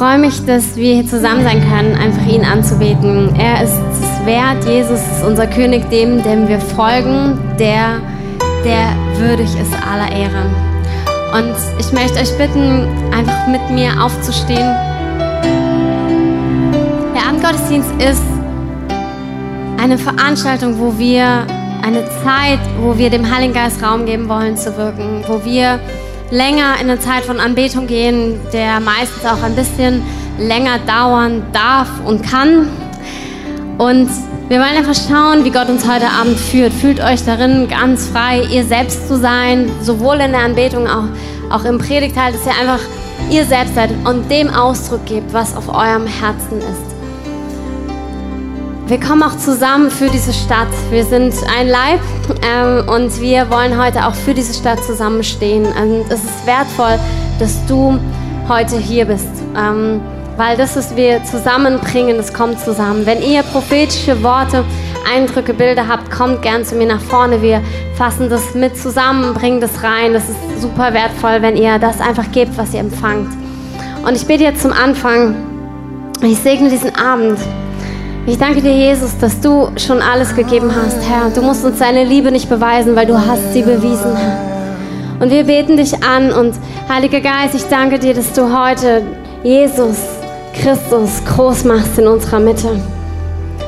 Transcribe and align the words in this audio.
freue 0.00 0.16
mich, 0.16 0.46
dass 0.46 0.76
wir 0.76 0.94
hier 0.94 1.06
zusammen 1.06 1.42
sein 1.44 1.60
können, 1.60 1.94
einfach 1.94 2.26
ihn 2.26 2.42
anzubeten. 2.42 3.36
Er 3.36 3.62
ist 3.64 3.78
es 3.92 4.24
wert, 4.24 4.64
Jesus 4.64 4.98
ist 4.98 5.22
unser 5.22 5.46
König, 5.46 5.90
dem, 5.90 6.22
dem 6.22 6.48
wir 6.48 6.58
folgen, 6.58 7.38
der, 7.58 8.00
der 8.64 8.96
würdig 9.18 9.50
ist 9.60 9.74
aller 9.86 10.10
Ehre. 10.10 10.46
Und 11.36 11.54
ich 11.78 11.92
möchte 11.92 12.18
euch 12.18 12.34
bitten, 12.38 12.88
einfach 13.12 13.46
mit 13.48 13.60
mir 13.72 14.02
aufzustehen. 14.02 14.74
Der 17.14 17.28
Abendgottesdienst 17.28 17.90
ist 17.98 18.22
eine 19.76 19.98
Veranstaltung, 19.98 20.78
wo 20.78 20.98
wir 20.98 21.46
eine 21.82 22.06
Zeit, 22.24 22.60
wo 22.80 22.96
wir 22.96 23.10
dem 23.10 23.30
Heiligen 23.30 23.52
Geist 23.52 23.82
Raum 23.82 24.06
geben 24.06 24.30
wollen 24.30 24.56
zu 24.56 24.74
wirken, 24.78 25.24
wo 25.28 25.44
wir 25.44 25.78
länger 26.30 26.74
in 26.80 26.90
eine 26.90 26.98
Zeit 26.98 27.24
von 27.24 27.40
Anbetung 27.40 27.86
gehen, 27.86 28.40
der 28.52 28.80
meistens 28.80 29.24
auch 29.24 29.42
ein 29.42 29.54
bisschen 29.54 30.02
länger 30.38 30.78
dauern 30.86 31.42
darf 31.52 31.88
und 32.04 32.22
kann. 32.22 32.68
Und 33.78 34.08
wir 34.48 34.58
wollen 34.58 34.76
einfach 34.76 34.94
schauen, 34.94 35.44
wie 35.44 35.50
Gott 35.50 35.68
uns 35.68 35.88
heute 35.88 36.06
Abend 36.06 36.38
führt. 36.38 36.72
Fühlt 36.72 37.00
euch 37.00 37.24
darin 37.24 37.68
ganz 37.68 38.08
frei, 38.08 38.42
ihr 38.50 38.64
selbst 38.64 39.08
zu 39.08 39.16
sein, 39.16 39.70
sowohl 39.80 40.16
in 40.16 40.32
der 40.32 40.40
Anbetung, 40.40 40.86
auch, 40.86 41.04
auch 41.50 41.64
im 41.64 41.78
Predigteil, 41.78 42.32
dass 42.32 42.46
ihr 42.46 42.52
einfach 42.60 42.80
ihr 43.30 43.44
selbst 43.44 43.74
seid 43.74 43.90
und 44.04 44.30
dem 44.30 44.48
Ausdruck 44.48 45.04
gebt, 45.06 45.32
was 45.32 45.56
auf 45.56 45.68
eurem 45.68 46.06
Herzen 46.06 46.58
ist. 46.58 46.89
Wir 48.90 48.98
kommen 48.98 49.22
auch 49.22 49.36
zusammen 49.36 49.88
für 49.88 50.08
diese 50.08 50.32
Stadt. 50.32 50.66
Wir 50.90 51.04
sind 51.04 51.32
ein 51.56 51.68
Leib 51.68 52.00
ähm, 52.42 52.88
und 52.88 53.20
wir 53.20 53.48
wollen 53.48 53.80
heute 53.80 54.04
auch 54.04 54.16
für 54.16 54.34
diese 54.34 54.52
Stadt 54.52 54.82
zusammenstehen. 54.82 55.64
Und 55.64 56.06
es 56.10 56.24
ist 56.24 56.44
wertvoll, 56.44 56.98
dass 57.38 57.64
du 57.66 58.00
heute 58.48 58.78
hier 58.78 59.04
bist, 59.04 59.28
ähm, 59.56 60.00
weil 60.36 60.56
das, 60.56 60.74
was 60.74 60.96
wir 60.96 61.22
zusammenbringen, 61.22 62.16
das 62.16 62.34
kommt 62.34 62.58
zusammen. 62.58 63.06
Wenn 63.06 63.22
ihr 63.22 63.44
prophetische 63.44 64.20
Worte, 64.24 64.64
Eindrücke, 65.08 65.54
Bilder 65.54 65.86
habt, 65.86 66.10
kommt 66.10 66.42
gern 66.42 66.64
zu 66.64 66.74
mir 66.74 66.88
nach 66.88 67.00
vorne. 67.00 67.40
Wir 67.42 67.62
fassen 67.94 68.28
das 68.28 68.56
mit 68.56 68.76
zusammen, 68.76 69.34
bringen 69.34 69.60
das 69.60 69.84
rein. 69.84 70.14
Das 70.14 70.24
ist 70.28 70.62
super 70.62 70.92
wertvoll, 70.92 71.42
wenn 71.42 71.56
ihr 71.56 71.78
das 71.78 72.00
einfach 72.00 72.32
gebt, 72.32 72.58
was 72.58 72.74
ihr 72.74 72.80
empfangt. 72.80 73.28
Und 74.04 74.16
ich 74.16 74.26
bete 74.26 74.42
jetzt 74.42 74.62
zum 74.62 74.72
Anfang. 74.72 75.36
Ich 76.22 76.38
segne 76.38 76.68
diesen 76.68 76.96
Abend. 76.96 77.38
Ich 78.26 78.38
danke 78.38 78.60
dir, 78.60 78.72
Jesus, 78.72 79.16
dass 79.18 79.40
du 79.40 79.70
schon 79.76 80.02
alles 80.02 80.36
gegeben 80.36 80.70
hast, 80.74 80.98
Herr. 81.08 81.30
Du 81.30 81.42
musst 81.42 81.64
uns 81.64 81.78
deine 81.78 82.04
Liebe 82.04 82.30
nicht 82.30 82.48
beweisen, 82.48 82.94
weil 82.94 83.06
du 83.06 83.18
hast 83.18 83.52
sie 83.52 83.62
bewiesen, 83.62 84.14
Herr. 84.14 85.20
Und 85.20 85.30
wir 85.30 85.44
beten 85.44 85.76
dich 85.76 86.02
an 86.02 86.32
und 86.32 86.54
Heiliger 86.88 87.20
Geist, 87.20 87.54
ich 87.54 87.64
danke 87.64 87.98
dir, 87.98 88.14
dass 88.14 88.32
du 88.32 88.42
heute 88.56 89.02
Jesus 89.42 89.96
Christus 90.54 91.22
groß 91.34 91.64
machst 91.64 91.98
in 91.98 92.06
unserer 92.06 92.40
Mitte. 92.40 92.68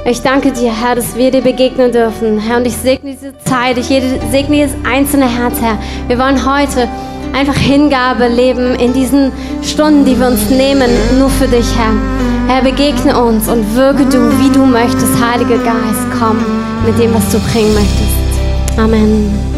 Ich 0.05 0.21
danke 0.21 0.53
dir, 0.53 0.73
Herr, 0.73 0.97
dass 0.97 1.17
wir 1.17 1.31
dir 1.31 1.43
begegnen 1.43 1.91
dürfen, 1.91 2.39
Herr. 2.39 2.59
Und 2.59 2.67
ich 2.67 2.77
segne 2.77 3.13
diese 3.13 3.33
Zeit, 3.45 3.79
ich 3.79 3.87
segne 3.87 4.57
jedes 4.57 4.75
einzelne 4.85 5.27
Herz, 5.27 5.55
Herr. 5.61 5.79
Wir 6.09 6.19
wollen 6.19 6.45
heute 6.45 6.89
einfach 7.33 7.57
Hingabe 7.57 8.29
leben 8.29 8.75
in 8.75 8.93
diesen 8.93 9.33
Stunden, 9.63 10.05
die 10.05 10.19
wir 10.19 10.27
uns 10.27 10.51
nehmen, 10.51 10.91
nur 11.19 11.31
für 11.31 11.47
dich, 11.47 11.67
Herr. 11.77 12.42
Herr, 12.49 12.63
begegne 12.63 13.19
uns 13.19 13.49
und 13.49 13.75
wirke 13.75 14.05
du, 14.05 14.31
wie 14.39 14.51
du 14.51 14.67
möchtest, 14.67 15.13
Heiliger 15.21 15.59
Geist, 15.59 16.07
komm 16.19 16.39
mit 16.85 16.99
dem, 16.99 17.15
was 17.15 17.29
du 17.31 17.39
bringen 17.39 17.75
möchtest. 17.75 18.79
Amen. 18.79 19.52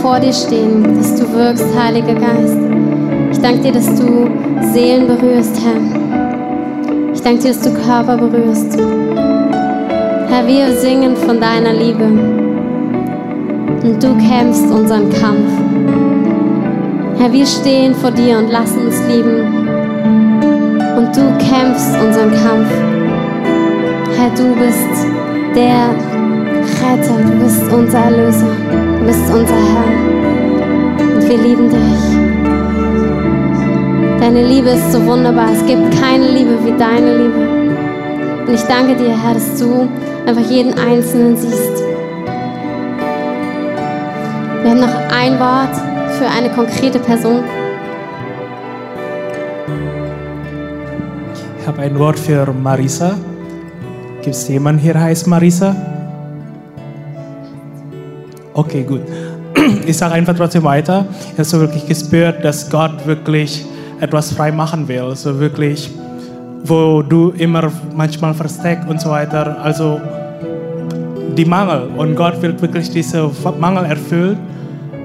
Vor 0.00 0.18
dir 0.18 0.32
stehen, 0.32 0.96
dass 0.96 1.14
du 1.14 1.30
wirkst, 1.34 1.66
Heiliger 1.78 2.14
Geist. 2.14 2.56
Ich 3.32 3.38
danke 3.38 3.60
dir, 3.60 3.72
dass 3.72 3.94
du 3.94 4.30
Seelen 4.72 5.06
berührst, 5.06 5.60
Herr. 5.62 5.80
Ich 7.12 7.20
danke 7.22 7.42
dir, 7.42 7.48
dass 7.48 7.60
du 7.60 7.72
Körper 7.74 8.16
berührst. 8.16 8.78
Herr, 10.28 10.46
wir 10.46 10.72
singen 10.76 11.16
von 11.16 11.40
deiner 11.40 11.72
Liebe. 11.72 12.04
Und 13.82 14.02
du 14.02 14.16
kämpfst 14.28 14.70
unseren 14.70 15.10
Kampf. 15.10 15.50
Herr, 17.18 17.32
wir 17.32 17.46
stehen 17.46 17.94
vor 17.94 18.10
dir 18.10 18.38
und 18.38 18.50
lassen 18.50 18.86
uns 18.86 19.02
lieben. 19.06 19.68
Und 20.96 21.14
du 21.14 21.22
kämpfst 21.38 21.94
unseren 22.02 22.30
Kampf. 22.30 22.72
Herr, 24.16 24.30
du 24.30 24.54
bist 24.54 25.06
der 25.54 25.90
Retter, 26.80 27.16
du 27.22 27.44
bist 27.44 27.62
unser 27.72 27.98
Erlöser, 27.98 28.56
bist 29.10 29.28
unser 29.28 29.56
Herr. 29.56 29.86
Und 31.16 31.28
wir 31.28 31.38
lieben 31.38 31.68
dich. 31.68 32.02
Deine 34.20 34.46
Liebe 34.46 34.68
ist 34.68 34.92
so 34.92 35.04
wunderbar. 35.04 35.48
Es 35.52 35.66
gibt 35.66 36.00
keine 36.00 36.30
Liebe 36.30 36.56
wie 36.64 36.78
deine 36.78 37.16
Liebe. 37.16 37.40
Und 38.46 38.54
ich 38.54 38.62
danke 38.62 38.94
dir, 38.94 39.20
Herr, 39.20 39.34
dass 39.34 39.58
du 39.58 39.88
einfach 40.26 40.48
jeden 40.48 40.74
Einzelnen 40.78 41.36
siehst. 41.36 41.82
Wir 44.62 44.70
haben 44.70 44.80
noch 44.80 44.94
ein 45.10 45.40
Wort 45.40 45.74
für 46.16 46.28
eine 46.28 46.48
konkrete 46.50 47.00
Person. 47.00 47.42
Ich 51.60 51.66
habe 51.66 51.82
ein 51.82 51.98
Wort 51.98 52.16
für 52.16 52.46
Marisa. 52.52 53.16
Gibt 54.22 54.36
es 54.36 54.46
jemanden 54.46 54.80
hier, 54.80 55.00
heißt 55.00 55.26
Marisa? 55.26 55.74
Okay, 58.60 58.82
gut. 58.82 59.00
Ich 59.86 59.96
sage 59.96 60.12
einfach 60.12 60.34
trotzdem 60.36 60.64
weiter. 60.64 61.06
Ich 61.32 61.32
habe 61.32 61.44
so 61.44 61.60
wirklich 61.60 61.86
gespürt, 61.86 62.44
dass 62.44 62.68
Gott 62.68 63.06
wirklich 63.06 63.64
etwas 64.00 64.34
frei 64.34 64.52
machen 64.52 64.86
will. 64.86 65.16
So 65.16 65.40
wirklich, 65.40 65.90
wo 66.64 67.00
du 67.00 67.30
immer 67.38 67.72
manchmal 67.96 68.34
versteckst 68.34 68.86
und 68.86 69.00
so 69.00 69.08
weiter. 69.08 69.56
Also 69.62 69.98
die 71.38 71.46
Mangel. 71.46 71.88
Und 71.96 72.16
Gott 72.16 72.42
will 72.42 72.60
wirklich 72.60 72.90
diese 72.90 73.30
Mangel 73.58 73.86
erfüllen 73.86 74.36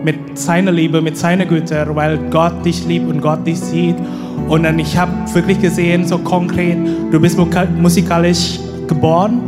mit 0.03 0.37
seiner 0.37 0.73
Liebe, 0.73 1.01
mit 1.01 1.17
seiner 1.17 1.45
Güte, 1.45 1.87
weil 1.93 2.17
Gott 2.29 2.65
dich 2.65 2.85
liebt 2.85 3.09
und 3.09 3.21
Gott 3.21 3.47
dich 3.47 3.61
sieht. 3.61 3.95
Und 4.49 4.63
dann 4.63 4.77
ich 4.79 4.97
habe 4.97 5.13
wirklich 5.33 5.61
gesehen, 5.61 6.05
so 6.05 6.17
konkret, 6.17 6.77
du 7.09 7.21
bist 7.21 7.39
musikalisch 7.77 8.59
geboren 8.89 9.39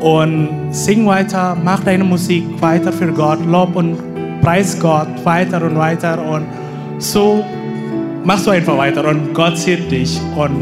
und 0.00 0.65
sing 0.76 1.06
weiter, 1.06 1.56
mach 1.64 1.80
deine 1.80 2.04
Musik 2.04 2.44
weiter 2.60 2.92
für 2.92 3.12
Gott, 3.12 3.44
lob 3.46 3.74
und 3.76 3.96
preis 4.42 4.78
Gott 4.78 5.08
weiter 5.24 5.62
und 5.62 5.76
weiter 5.76 6.22
und 6.22 6.46
so 6.98 7.44
machst 8.24 8.46
du 8.46 8.50
einfach 8.50 8.76
weiter 8.76 9.08
und 9.08 9.32
Gott 9.32 9.56
sieht 9.56 9.90
dich 9.90 10.20
und 10.36 10.56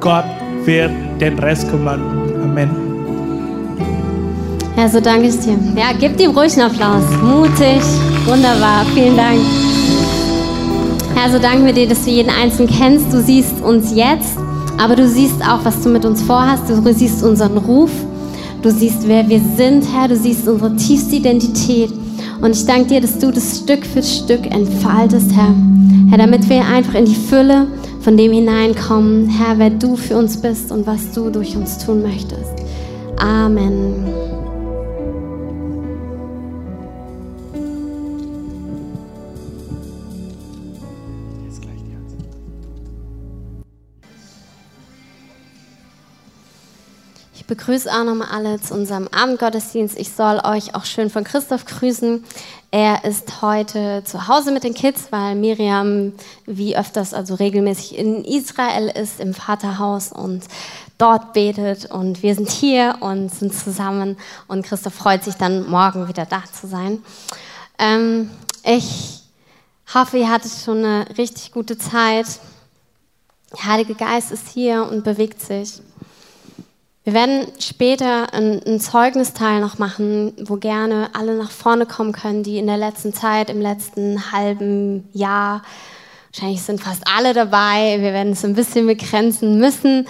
Gott 0.00 0.24
wird 0.64 0.90
den 1.20 1.38
Rest 1.38 1.70
kümmern. 1.70 2.00
Amen. 2.42 2.70
Ja, 4.76 4.88
so 4.88 5.00
danke 5.00 5.28
ich 5.28 5.38
dir. 5.38 5.58
Ja, 5.74 5.92
gib 5.98 6.20
ihm 6.20 6.32
ruhig 6.32 6.52
einen 6.52 6.70
Applaus. 6.70 7.04
Mutig, 7.22 7.82
wunderbar, 8.26 8.84
vielen 8.94 9.16
Dank. 9.16 9.40
Herr, 11.14 11.30
so 11.30 11.38
danken 11.38 11.64
wir 11.64 11.72
dir, 11.72 11.88
dass 11.88 12.04
du 12.04 12.10
jeden 12.10 12.30
Einzelnen 12.30 12.70
kennst. 12.70 13.10
Du 13.12 13.22
siehst 13.22 13.62
uns 13.62 13.94
jetzt 13.94 14.36
aber 14.78 14.94
du 14.94 15.08
siehst 15.08 15.42
auch, 15.42 15.64
was 15.64 15.80
du 15.80 15.88
mit 15.88 16.04
uns 16.04 16.22
vorhast. 16.22 16.68
Du 16.68 16.92
siehst 16.92 17.22
unseren 17.22 17.56
Ruf. 17.56 17.90
Du 18.66 18.72
siehst, 18.72 19.06
wer 19.06 19.28
wir 19.28 19.40
sind, 19.56 19.84
Herr. 19.94 20.08
Du 20.08 20.16
siehst 20.16 20.48
unsere 20.48 20.74
tiefste 20.74 21.14
Identität. 21.14 21.92
Und 22.40 22.50
ich 22.50 22.66
danke 22.66 22.88
dir, 22.88 23.00
dass 23.00 23.16
du 23.16 23.30
das 23.30 23.58
Stück 23.58 23.86
für 23.86 24.02
Stück 24.02 24.44
entfaltest, 24.44 25.30
Herr. 25.36 25.54
Herr, 26.10 26.18
damit 26.18 26.48
wir 26.48 26.66
einfach 26.66 26.94
in 26.94 27.04
die 27.04 27.14
Fülle 27.14 27.68
von 28.00 28.16
dem 28.16 28.32
hineinkommen, 28.32 29.28
Herr, 29.28 29.60
wer 29.60 29.70
du 29.70 29.94
für 29.94 30.16
uns 30.16 30.36
bist 30.38 30.72
und 30.72 30.84
was 30.84 31.12
du 31.12 31.30
durch 31.30 31.56
uns 31.56 31.78
tun 31.78 32.02
möchtest. 32.02 32.54
Amen. 33.18 34.35
Begrüße 47.46 47.90
auch 47.90 48.04
nochmal 48.04 48.28
alle 48.32 48.60
zu 48.60 48.74
unserem 48.74 49.08
Abendgottesdienst. 49.08 49.98
Ich 49.98 50.12
soll 50.12 50.40
euch 50.44 50.74
auch 50.74 50.84
schön 50.84 51.10
von 51.10 51.24
Christoph 51.24 51.64
grüßen. 51.64 52.24
Er 52.70 53.04
ist 53.04 53.40
heute 53.42 54.02
zu 54.04 54.28
Hause 54.28 54.52
mit 54.52 54.64
den 54.64 54.74
Kids, 54.74 55.06
weil 55.10 55.34
Miriam 55.34 56.12
wie 56.44 56.76
öfters, 56.76 57.14
also 57.14 57.34
regelmäßig 57.34 57.96
in 57.96 58.24
Israel 58.24 58.88
ist, 58.88 59.20
im 59.20 59.32
Vaterhaus 59.32 60.12
und 60.12 60.44
dort 60.98 61.32
betet. 61.32 61.86
Und 61.86 62.22
wir 62.22 62.34
sind 62.34 62.50
hier 62.50 62.96
und 63.00 63.32
sind 63.32 63.54
zusammen. 63.54 64.16
Und 64.48 64.66
Christoph 64.66 64.94
freut 64.94 65.24
sich 65.24 65.36
dann, 65.36 65.68
morgen 65.68 66.08
wieder 66.08 66.26
da 66.26 66.42
zu 66.52 66.66
sein. 66.66 67.02
Ähm, 67.78 68.30
ich 68.64 69.20
hoffe, 69.94 70.18
ihr 70.18 70.30
hattet 70.30 70.52
schon 70.52 70.84
eine 70.84 71.06
richtig 71.16 71.52
gute 71.52 71.78
Zeit. 71.78 72.26
Der 73.52 73.64
Heilige 73.64 73.94
Geist 73.94 74.32
ist 74.32 74.48
hier 74.48 74.86
und 74.90 75.04
bewegt 75.04 75.40
sich. 75.40 75.80
Wir 77.06 77.12
werden 77.12 77.46
später 77.60 78.34
einen 78.34 78.80
Zeugnisteil 78.80 79.60
noch 79.60 79.78
machen, 79.78 80.32
wo 80.42 80.56
gerne 80.56 81.10
alle 81.12 81.36
nach 81.36 81.52
vorne 81.52 81.86
kommen 81.86 82.10
können, 82.10 82.42
die 82.42 82.58
in 82.58 82.66
der 82.66 82.78
letzten 82.78 83.14
Zeit, 83.14 83.48
im 83.48 83.60
letzten 83.60 84.32
halben 84.32 85.08
Jahr, 85.12 85.62
wahrscheinlich 86.32 86.62
sind 86.62 86.82
fast 86.82 87.04
alle 87.06 87.32
dabei, 87.32 87.98
wir 88.00 88.12
werden 88.12 88.32
es 88.32 88.44
ein 88.44 88.56
bisschen 88.56 88.88
begrenzen 88.88 89.56
müssen, 89.60 90.08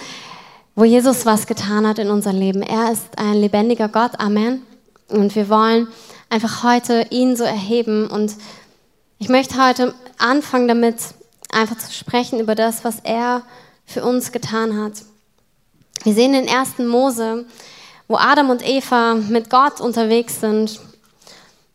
wo 0.73 0.85
Jesus 0.85 1.27
was 1.27 1.45
getan 1.45 1.85
hat 1.85 1.99
in 1.99 2.09
unserem 2.09 2.39
Leben. 2.39 2.63
Er 2.63 2.91
ist 2.91 3.05
ein 3.15 3.35
lebendiger 3.35 3.89
Gott, 3.89 4.19
Amen. 4.19 4.63
Und 5.07 5.35
wir 5.35 5.49
wollen 5.49 5.87
einfach 6.31 6.63
heute 6.63 7.05
ihn 7.11 7.35
so 7.35 7.43
erheben. 7.43 8.07
Und 8.07 8.33
ich 9.19 9.29
möchte 9.29 9.63
heute 9.63 9.93
anfangen 10.17 10.67
damit, 10.67 10.95
einfach 11.51 11.77
zu 11.77 11.93
sprechen 11.93 12.39
über 12.39 12.55
das, 12.55 12.83
was 12.83 13.01
er 13.01 13.43
für 13.85 14.03
uns 14.03 14.31
getan 14.31 14.81
hat. 14.81 14.93
Wir 16.03 16.13
sehen 16.13 16.33
in 16.33 16.47
1. 16.47 16.79
Mose, 16.79 17.45
wo 18.07 18.15
Adam 18.15 18.49
und 18.49 18.67
Eva 18.67 19.15
mit 19.15 19.49
Gott 19.49 19.81
unterwegs 19.81 20.39
sind 20.39 20.79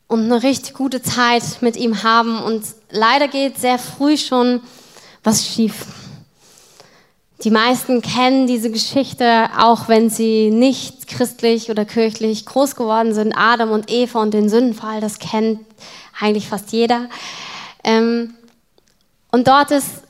und 0.06 0.24
eine 0.24 0.42
richtig 0.42 0.74
gute 0.74 1.02
Zeit 1.02 1.42
mit 1.60 1.76
ihm 1.76 2.02
haben. 2.02 2.42
Und 2.42 2.64
leider 2.90 3.28
geht 3.28 3.58
sehr 3.58 3.78
früh 3.78 4.16
schon 4.16 4.60
was 5.24 5.46
schief. 5.46 5.86
Die 7.44 7.50
meisten 7.50 8.02
kennen 8.02 8.46
diese 8.46 8.70
Geschichte, 8.70 9.48
auch 9.58 9.88
wenn 9.88 10.10
sie 10.10 10.50
nicht 10.50 11.08
christlich 11.08 11.70
oder 11.70 11.84
kirchlich 11.84 12.46
groß 12.46 12.76
geworden 12.76 13.14
sind. 13.14 13.32
Adam 13.36 13.72
und 13.72 13.90
Eva 13.90 14.22
und 14.22 14.32
den 14.32 14.48
Sündenfall, 14.48 15.00
das 15.00 15.18
kennt 15.18 15.60
eigentlich 16.20 16.46
fast 16.46 16.70
jeder. 16.70 17.08
Ähm, 17.82 18.34
und 19.32 19.48
dort 19.48 19.72
ist 19.72 20.02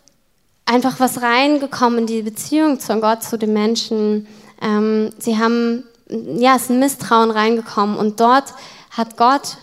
einfach 0.67 1.00
was 1.00 1.23
reingekommen 1.23 2.00
in 2.00 2.06
die 2.06 2.23
Beziehung 2.23 2.81
zu 2.81 3.00
Gott, 3.00 3.23
zu 3.23 3.38
den 3.38 3.53
Menschen. 3.53 4.26
Ähm, 4.61 5.11
sie 5.19 5.38
haben, 5.38 5.85
ja, 6.09 6.56
es 6.56 6.62
ist 6.62 6.70
ein 6.70 6.79
Misstrauen 6.79 7.31
reingekommen 7.31 7.97
und 7.97 8.20
dort 8.20 8.55
hat 8.91 9.17
Gott, 9.17 9.56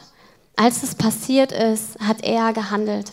als 0.56 0.84
es 0.84 0.96
passiert 0.96 1.52
ist, 1.52 2.00
hat 2.00 2.24
er 2.24 2.54
gehandelt. 2.54 3.12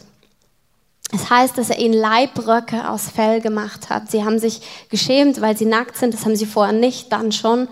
Es 1.12 1.30
heißt, 1.30 1.56
dass 1.56 1.70
er 1.70 1.78
ihnen 1.78 1.94
Leibröcke 1.94 2.90
aus 2.90 3.08
Fell 3.08 3.40
gemacht 3.40 3.90
hat. 3.90 4.10
Sie 4.10 4.24
haben 4.24 4.40
sich 4.40 4.60
geschämt, 4.90 5.40
weil 5.40 5.56
sie 5.56 5.64
nackt 5.64 5.96
sind. 5.96 6.12
Das 6.12 6.24
haben 6.24 6.34
sie 6.34 6.46
vorher 6.46 6.72
nicht, 6.72 7.12
dann 7.12 7.30
schon. 7.30 7.68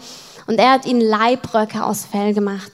Und 0.46 0.58
er 0.58 0.72
hat 0.72 0.86
ihnen 0.86 1.00
Leibröcke 1.00 1.84
aus 1.84 2.04
Fell 2.04 2.32
gemacht. 2.32 2.70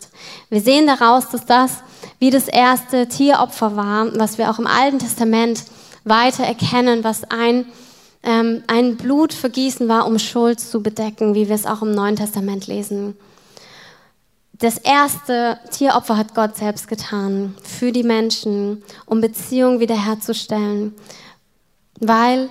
Wir 0.50 0.60
sehen 0.60 0.86
daraus, 0.86 1.30
dass 1.30 1.46
das 1.46 1.78
wie 2.18 2.30
das 2.30 2.48
erste 2.48 3.08
Tieropfer 3.08 3.76
war, 3.76 4.18
was 4.18 4.36
wir 4.36 4.50
auch 4.50 4.58
im 4.58 4.66
Alten 4.66 4.98
Testament 4.98 5.64
weiter 6.04 6.44
erkennen, 6.44 7.04
was 7.04 7.24
ein, 7.30 7.66
ähm, 8.22 8.62
ein 8.66 8.96
Blutvergießen 8.96 9.88
war, 9.88 10.06
um 10.06 10.18
Schuld 10.18 10.60
zu 10.60 10.82
bedecken, 10.82 11.34
wie 11.34 11.48
wir 11.48 11.54
es 11.54 11.66
auch 11.66 11.82
im 11.82 11.94
Neuen 11.94 12.16
Testament 12.16 12.66
lesen. 12.66 13.16
Das 14.58 14.76
erste 14.76 15.58
Tieropfer 15.70 16.18
hat 16.18 16.34
Gott 16.34 16.56
selbst 16.56 16.86
getan 16.86 17.54
für 17.62 17.92
die 17.92 18.02
Menschen, 18.02 18.82
um 19.06 19.22
Beziehungen 19.22 19.80
wiederherzustellen, 19.80 20.94
weil 21.98 22.50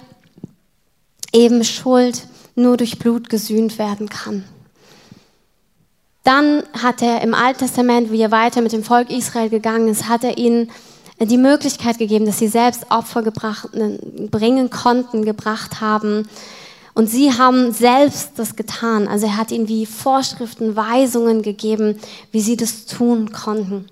eben 1.31 1.63
Schuld 1.63 2.27
nur 2.55 2.77
durch 2.77 2.97
Blut 2.97 3.29
gesühnt 3.29 3.77
werden 3.77 4.09
kann. 4.09 4.43
Dann 6.23 6.63
hat 6.73 7.01
er 7.01 7.21
im 7.21 7.33
Alten 7.33 7.59
Testament, 7.59 8.11
wie 8.11 8.21
er 8.21 8.31
weiter 8.31 8.61
mit 8.61 8.73
dem 8.73 8.83
Volk 8.83 9.09
Israel 9.09 9.49
gegangen 9.49 9.87
ist, 9.87 10.07
hat 10.07 10.23
er 10.23 10.37
ihnen 10.37 10.69
die 11.19 11.37
Möglichkeit 11.37 11.97
gegeben, 11.97 12.25
dass 12.25 12.39
sie 12.39 12.47
selbst 12.47 12.89
Opfer 12.89 13.23
gebracht, 13.23 13.69
bringen 14.31 14.69
konnten, 14.69 15.25
gebracht 15.25 15.81
haben. 15.81 16.27
Und 16.93 17.07
sie 17.09 17.33
haben 17.33 17.71
selbst 17.71 18.31
das 18.37 18.55
getan. 18.55 19.07
Also 19.07 19.27
er 19.27 19.37
hat 19.37 19.51
ihnen 19.51 19.67
wie 19.67 19.85
Vorschriften, 19.85 20.75
Weisungen 20.75 21.41
gegeben, 21.41 21.99
wie 22.31 22.41
sie 22.41 22.57
das 22.57 22.85
tun 22.85 23.31
konnten. 23.31 23.87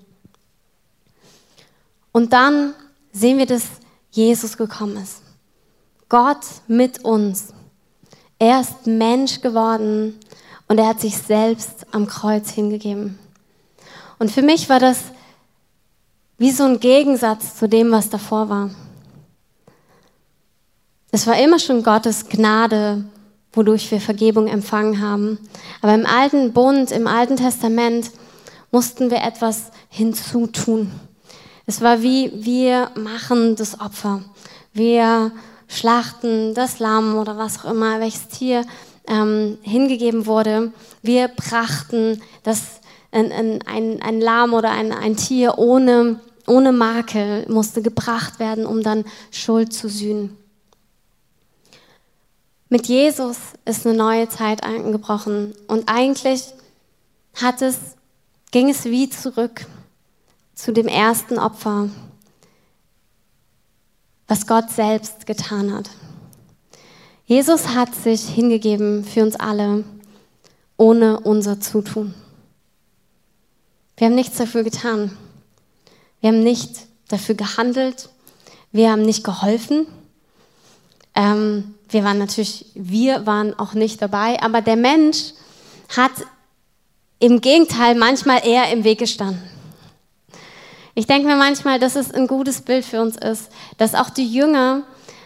Und 2.12 2.32
dann 2.32 2.74
sehen 3.12 3.38
wir, 3.38 3.46
dass 3.46 3.64
Jesus 4.10 4.56
gekommen 4.56 4.96
ist. 4.96 5.22
Gott 6.08 6.44
mit 6.66 7.04
uns. 7.04 7.48
Er 8.38 8.60
ist 8.60 8.86
Mensch 8.86 9.40
geworden 9.40 10.18
und 10.68 10.78
er 10.78 10.88
hat 10.88 11.00
sich 11.00 11.16
selbst 11.16 11.86
am 11.92 12.06
Kreuz 12.06 12.50
hingegeben. 12.50 13.18
Und 14.18 14.30
für 14.30 14.42
mich 14.42 14.68
war 14.68 14.80
das 14.80 14.98
wie 16.38 16.52
so 16.52 16.64
ein 16.64 16.78
Gegensatz 16.80 17.56
zu 17.56 17.68
dem, 17.68 17.90
was 17.90 18.08
davor 18.10 18.48
war. 18.48 18.70
Es 21.10 21.26
war 21.26 21.38
immer 21.38 21.58
schon 21.58 21.82
Gottes 21.82 22.28
Gnade, 22.28 23.04
wodurch 23.52 23.90
wir 23.90 24.00
Vergebung 24.00 24.46
empfangen 24.46 25.00
haben. 25.00 25.38
Aber 25.82 25.94
im 25.94 26.06
alten 26.06 26.52
Bund, 26.52 26.92
im 26.92 27.06
alten 27.06 27.36
Testament 27.36 28.12
mussten 28.70 29.10
wir 29.10 29.22
etwas 29.22 29.72
hinzutun. 29.88 30.92
Es 31.66 31.80
war 31.80 32.02
wie 32.02 32.30
wir 32.34 32.92
machen 32.94 33.56
das 33.56 33.80
Opfer. 33.80 34.22
Wir 34.72 35.32
schlachten 35.66 36.54
das 36.54 36.78
Lamm 36.78 37.16
oder 37.16 37.36
was 37.36 37.58
auch 37.58 37.70
immer, 37.70 38.00
welches 38.00 38.28
Tier 38.28 38.64
ähm, 39.08 39.58
hingegeben 39.62 40.26
wurde. 40.26 40.72
Wir 41.02 41.28
brachten 41.28 42.22
das, 42.42 42.80
ein, 43.10 43.32
ein, 43.32 44.02
ein 44.02 44.20
Lamm 44.20 44.52
oder 44.52 44.70
ein, 44.70 44.92
ein 44.92 45.16
Tier 45.16 45.58
ohne 45.58 46.20
ohne 46.48 46.72
Makel 46.72 47.46
musste 47.48 47.82
gebracht 47.82 48.38
werden, 48.38 48.66
um 48.66 48.82
dann 48.82 49.04
Schuld 49.30 49.72
zu 49.72 49.88
sühnen. 49.88 50.36
Mit 52.68 52.86
Jesus 52.86 53.38
ist 53.64 53.86
eine 53.86 53.96
neue 53.96 54.28
Zeit 54.28 54.62
angebrochen 54.62 55.54
und 55.68 55.88
eigentlich 55.88 56.44
hat 57.34 57.62
es, 57.62 57.78
ging 58.50 58.68
es 58.68 58.84
wie 58.84 59.08
zurück 59.08 59.66
zu 60.54 60.72
dem 60.72 60.86
ersten 60.86 61.38
Opfer, 61.38 61.88
was 64.26 64.46
Gott 64.46 64.70
selbst 64.70 65.24
getan 65.24 65.72
hat. 65.72 65.88
Jesus 67.24 67.68
hat 67.68 67.94
sich 67.94 68.28
hingegeben 68.28 69.04
für 69.04 69.22
uns 69.22 69.36
alle, 69.36 69.84
ohne 70.76 71.20
unser 71.20 71.60
Zutun. 71.60 72.14
Wir 73.96 74.06
haben 74.06 74.14
nichts 74.14 74.38
dafür 74.38 74.62
getan. 74.62 75.16
Wir 76.20 76.30
haben 76.30 76.42
nicht 76.42 76.86
dafür 77.08 77.34
gehandelt. 77.34 78.08
Wir 78.72 78.90
haben 78.90 79.02
nicht 79.02 79.24
geholfen. 79.24 79.86
Ähm, 81.14 81.74
wir 81.88 82.04
waren 82.04 82.18
natürlich, 82.18 82.66
wir 82.74 83.26
waren 83.26 83.58
auch 83.58 83.72
nicht 83.72 84.02
dabei, 84.02 84.40
aber 84.42 84.60
der 84.60 84.76
Mensch 84.76 85.32
hat 85.96 86.12
im 87.18 87.40
Gegenteil 87.40 87.94
manchmal 87.94 88.46
eher 88.46 88.70
im 88.72 88.84
Weg 88.84 88.98
gestanden. 88.98 89.42
Ich 90.94 91.06
denke 91.06 91.28
mir 91.28 91.36
manchmal, 91.36 91.78
dass 91.78 91.96
es 91.96 92.12
ein 92.12 92.26
gutes 92.26 92.60
Bild 92.60 92.84
für 92.84 93.00
uns 93.00 93.16
ist, 93.16 93.50
dass 93.78 93.94
auch 93.94 94.10
die 94.10 94.26
Jünger 94.26 94.82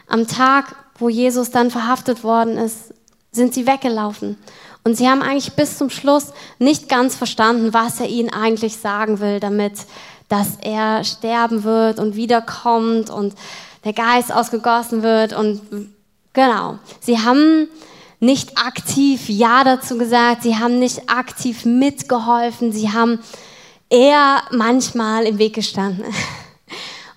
am 0.07 0.27
Tag, 0.27 0.77
wo 0.99 1.09
Jesus 1.09 1.51
dann 1.51 1.71
verhaftet 1.71 2.23
worden 2.23 2.59
ist, 2.59 2.95
sind 3.33 3.55
sie 3.55 3.67
weggelaufen. 3.67 4.37
Und 4.85 4.97
sie 4.97 5.09
haben 5.09 5.23
eigentlich 5.23 5.55
bis 5.55 5.79
zum 5.79 5.91
Schluss 5.91 6.33
nicht 6.59 6.89
ganz 6.89 7.17
verstanden, 7.17 7.73
was 7.73 8.01
er 8.01 8.09
ihnen 8.09 8.31
eigentlich 8.31 8.77
sagen 8.77 9.21
will 9.21 9.41
damit, 9.41 9.75
dass 10.33 10.57
er 10.63 11.05
sterben 11.05 11.63
wird 11.63 11.99
und 11.99 12.17
wiederkommt 12.17 13.11
und 13.11 13.35
der 13.85 13.93
Geist 13.93 14.33
ausgegossen 14.33 15.03
wird 15.03 15.35
und 15.35 15.61
genau. 16.33 16.79
Sie 17.01 17.19
haben 17.19 17.69
nicht 18.19 18.57
aktiv 18.57 19.29
Ja 19.29 19.63
dazu 19.63 19.99
gesagt, 19.99 20.43
sie 20.43 20.57
haben 20.57 20.79
nicht 20.79 21.11
aktiv 21.11 21.67
mitgeholfen, 21.67 22.73
sie 22.73 22.91
haben 22.91 23.19
eher 23.91 24.41
manchmal 24.51 25.25
im 25.25 25.37
Weg 25.37 25.55
gestanden. 25.55 26.05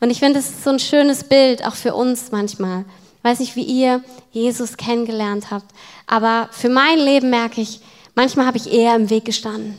Und 0.02 0.10
ich 0.10 0.20
finde, 0.20 0.40
das 0.40 0.50
ist 0.50 0.66
so 0.66 0.72
ein 0.72 0.80
schönes 0.80 1.24
Bild, 1.24 1.66
auch 1.66 1.76
für 1.76 1.96
uns 1.96 2.34
manchmal. 2.34 2.84
Ich 3.20 3.24
weiß 3.24 3.40
nicht, 3.40 3.56
wie 3.56 3.64
ihr 3.64 4.04
Jesus 4.32 4.76
kennengelernt 4.76 5.52
habt, 5.52 5.74
aber 6.06 6.50
für 6.52 6.70
mein 6.70 7.00
Leben 7.00 7.30
merke 7.30 7.62
ich, 7.62 7.80
manchmal 8.14 8.46
habe 8.46 8.58
ich 8.58 8.72
eher 8.72 8.94
im 8.94 9.10
Weg 9.10 9.24
gestanden, 9.24 9.78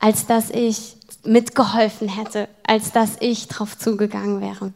als 0.00 0.26
dass 0.26 0.50
ich 0.50 0.97
mitgeholfen 1.24 2.08
hätte, 2.08 2.48
als 2.66 2.92
dass 2.92 3.16
ich 3.20 3.48
drauf 3.48 3.76
zugegangen 3.78 4.40
wäre. 4.40 4.72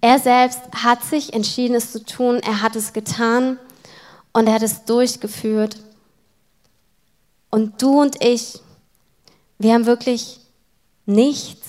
Er 0.00 0.18
selbst 0.18 0.60
hat 0.74 1.02
sich 1.02 1.32
entschieden, 1.32 1.74
es 1.74 1.92
zu 1.92 2.04
tun. 2.04 2.36
Er 2.40 2.60
hat 2.60 2.76
es 2.76 2.92
getan 2.92 3.58
und 4.32 4.46
er 4.46 4.54
hat 4.54 4.62
es 4.62 4.84
durchgeführt. 4.84 5.78
Und 7.50 7.80
du 7.80 8.00
und 8.00 8.22
ich, 8.22 8.60
wir 9.58 9.72
haben 9.72 9.86
wirklich 9.86 10.40
nichts, 11.06 11.68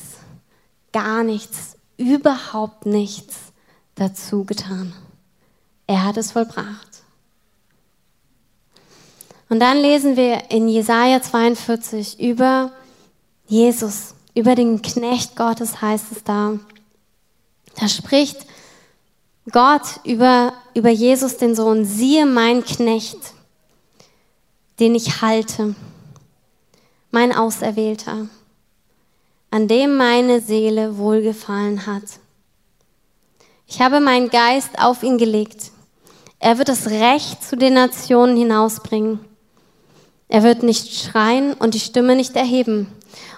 gar 0.91 1.24
nichts, 1.24 1.77
überhaupt 1.97 2.85
nichts 2.85 3.35
dazu 3.95 4.43
getan. 4.43 4.93
Er 5.88 6.03
hat 6.03 6.17
es 6.17 6.31
vollbracht. 6.31 6.95
Und 9.55 9.62
dann 9.62 9.77
lesen 9.77 10.17
wir 10.17 10.51
in 10.51 10.67
Jesaja 10.67 11.21
42 11.21 12.19
über 12.19 12.74
Jesus, 13.47 14.13
über 14.33 14.53
den 14.53 14.81
Knecht 14.81 15.38
Gottes 15.38 15.81
heißt 15.81 16.07
es 16.12 16.25
da. 16.25 16.59
Da 17.79 17.88
spricht 17.88 18.45
Gott 19.50 20.01
über, 20.03 20.51
über 20.74 20.89
Jesus, 20.89 21.38
den 21.38 21.55
Sohn, 21.55 21.85
siehe 21.85 22.25
mein 22.25 22.65
Knecht, 22.65 23.17
den 24.81 24.93
ich 24.93 25.21
halte, 25.21 25.74
mein 27.12 27.33
Auserwählter, 27.33 28.27
an 29.51 29.69
dem 29.69 29.95
meine 29.95 30.41
Seele 30.41 30.97
wohlgefallen 30.97 31.85
hat. 31.85 32.19
Ich 33.67 33.81
habe 33.81 34.01
meinen 34.01 34.29
Geist 34.29 34.77
auf 34.79 35.01
ihn 35.01 35.17
gelegt. 35.17 35.71
Er 36.39 36.57
wird 36.57 36.67
das 36.67 36.88
Recht 36.88 37.41
zu 37.41 37.55
den 37.55 37.75
Nationen 37.75 38.35
hinausbringen. 38.35 39.33
Er 40.27 40.44
wird 40.44 40.63
nicht 40.63 40.94
schreien 40.94 41.53
und 41.53 41.74
die 41.74 41.79
Stimme 41.79 42.15
nicht 42.15 42.36
erheben 42.36 42.88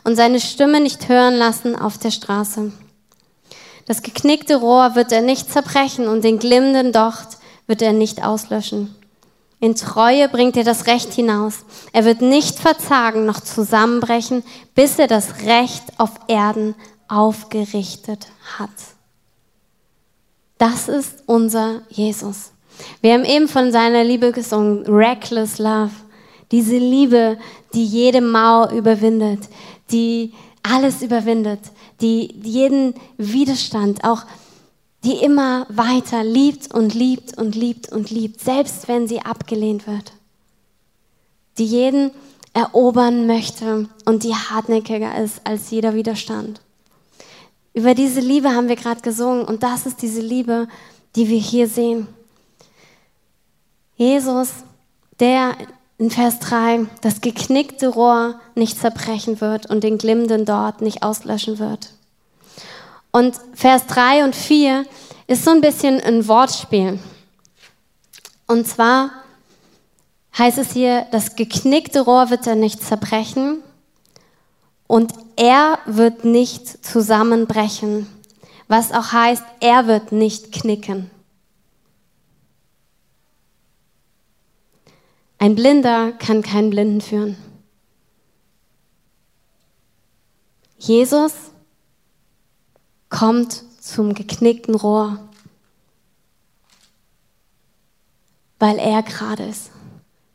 und 0.03 0.15
seine 0.15 0.39
Stimme 0.39 0.79
nicht 0.79 1.10
hören 1.10 1.36
lassen 1.36 1.75
auf 1.75 1.98
der 1.98 2.12
Straße. 2.12 2.72
Das 3.86 4.01
geknickte 4.01 4.58
Rohr 4.58 4.96
wird 4.96 5.12
er 5.12 5.22
nicht 5.22 5.51
zerbrechen 5.51 6.08
und 6.08 6.24
den 6.24 6.39
glimmenden 6.39 6.91
Docht 6.91 7.38
wird 7.67 7.82
er 7.82 7.94
nicht 7.94 8.24
auslöschen. 8.24 8.94
In 9.60 9.75
Treue 9.75 10.29
bringt 10.29 10.56
er 10.56 10.63
das 10.63 10.86
Recht 10.88 11.13
hinaus. 11.13 11.65
Er 11.91 12.06
wird 12.06 12.22
nicht 12.22 12.60
verzagen 12.60 13.25
noch 13.25 13.39
zusammenbrechen, 13.39 14.44
bis 14.75 15.00
er 15.00 15.08
das 15.08 15.41
Recht 15.46 15.84
auf 15.98 16.12
Erden 16.27 16.75
aufgerichtet 17.08 18.27
hat. 18.58 18.70
Das 20.58 20.88
ist 20.88 21.24
unser 21.25 21.82
Jesus. 21.89 22.51
Wir 23.01 23.13
haben 23.13 23.25
eben 23.25 23.48
von 23.48 23.72
seiner 23.72 24.03
Liebe 24.03 24.32
gesungen, 24.32 24.86
Reckless 24.86 25.58
Love. 25.58 25.91
Diese 26.51 26.77
Liebe, 26.77 27.38
die 27.74 27.86
jede 27.86 28.22
Mauer 28.22 28.72
überwindet, 28.72 29.50
die 29.92 30.34
alles 30.63 31.01
überwindet, 31.01 31.60
die 32.01 32.34
jeden 32.42 32.94
Widerstand 33.18 34.04
auch, 34.04 34.25
die 35.04 35.18
immer 35.24 35.66
weiter 35.70 36.24
liebt 36.24 36.74
und 36.74 36.94
liebt 36.94 37.38
und 37.38 37.56
liebt 37.56 37.92
und 37.92 38.10
liebt, 38.10 38.42
selbst 38.42 38.88
wenn 38.88 39.08
sie 39.08 39.22
abgelehnt 39.22 39.88
wird. 39.88 40.13
Die 41.58 41.66
jeden 41.66 42.12
erobern 42.54 43.27
möchte 43.27 43.88
und 44.06 44.24
die 44.24 44.34
hartnäckiger 44.34 45.18
ist 45.24 45.42
als 45.46 45.70
jeder 45.70 45.94
Widerstand. 45.94 46.62
Über 47.74 47.94
diese 47.94 48.20
Liebe 48.20 48.50
haben 48.50 48.70
wir 48.70 48.75
gerade 48.75 49.01
gesungen 49.01 49.46
und 49.46 49.62
das 49.62 49.86
ist 49.86 50.01
diese 50.01 50.22
Liebe, 50.22 50.68
die 51.16 51.30
wir 51.30 51.39
hier 51.39 51.68
sehen. 51.68 52.08
Jesus, 53.96 54.50
der 55.20 55.56
in 55.98 56.12
Vers 56.12 56.39
3 56.39 56.86
das 57.01 57.22
geknickte 57.22 57.88
Rohr 57.88 58.39
nicht 58.56 58.80
zerbrechen 58.80 59.42
wird 59.42 59.66
und 59.68 59.84
den 59.84 59.98
glimmenden 59.98 60.46
dort 60.46 60.82
nicht 60.82 61.04
auslöschen 61.04 61.60
wird. 61.60 61.89
Und 63.12 63.36
Vers 63.54 63.88
3 63.88 64.25
und 64.25 64.36
4 64.36 64.86
ist 65.27 65.44
so 65.44 65.51
ein 65.51 65.62
bisschen 65.62 66.00
ein 66.01 66.27
Wortspiel. 66.27 67.00
Und 68.46 68.68
zwar 68.68 69.12
heißt 70.38 70.58
es 70.60 70.72
hier, 70.72 71.08
das 71.12 71.36
geknickte 71.36 72.01
Rohr 72.01 72.30
wird 72.30 72.46
er 72.46 72.56
nicht 72.56 72.84
zerbrechen 72.84 73.63
und 74.86 75.13
er 75.36 75.80
wird 75.86 76.25
nicht 76.25 76.86
zusammenbrechen, 76.86 78.08
was 78.68 78.92
auch 78.92 79.12
heißt, 79.12 79.44
er 79.60 79.88
wird 79.88 80.12
nicht 80.12 80.51
knicken. 80.51 81.10
Ein 85.39 85.56
Blinder 85.56 86.13
kann 86.13 86.41
keinen 86.41 86.70
Blinden 86.72 87.01
führen. 87.01 87.38
Jesus 90.79 91.34
kommt 93.10 93.63
zum 93.82 94.13
geknickten 94.13 94.75
Rohr, 94.75 95.20
weil 98.60 98.77
er 98.79 99.03
gerade 99.03 99.44
ist, 99.44 99.72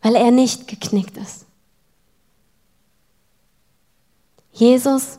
weil 0.01 0.15
er 0.15 0.31
nicht 0.31 0.69
geknickt 0.69 1.17
ist. 1.17 1.47
Jesus 4.53 5.19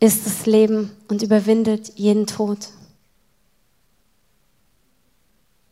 ist 0.00 0.26
das 0.26 0.46
Leben 0.46 0.90
und 1.08 1.22
überwindet 1.22 1.98
jeden 1.98 2.26
Tod. 2.26 2.70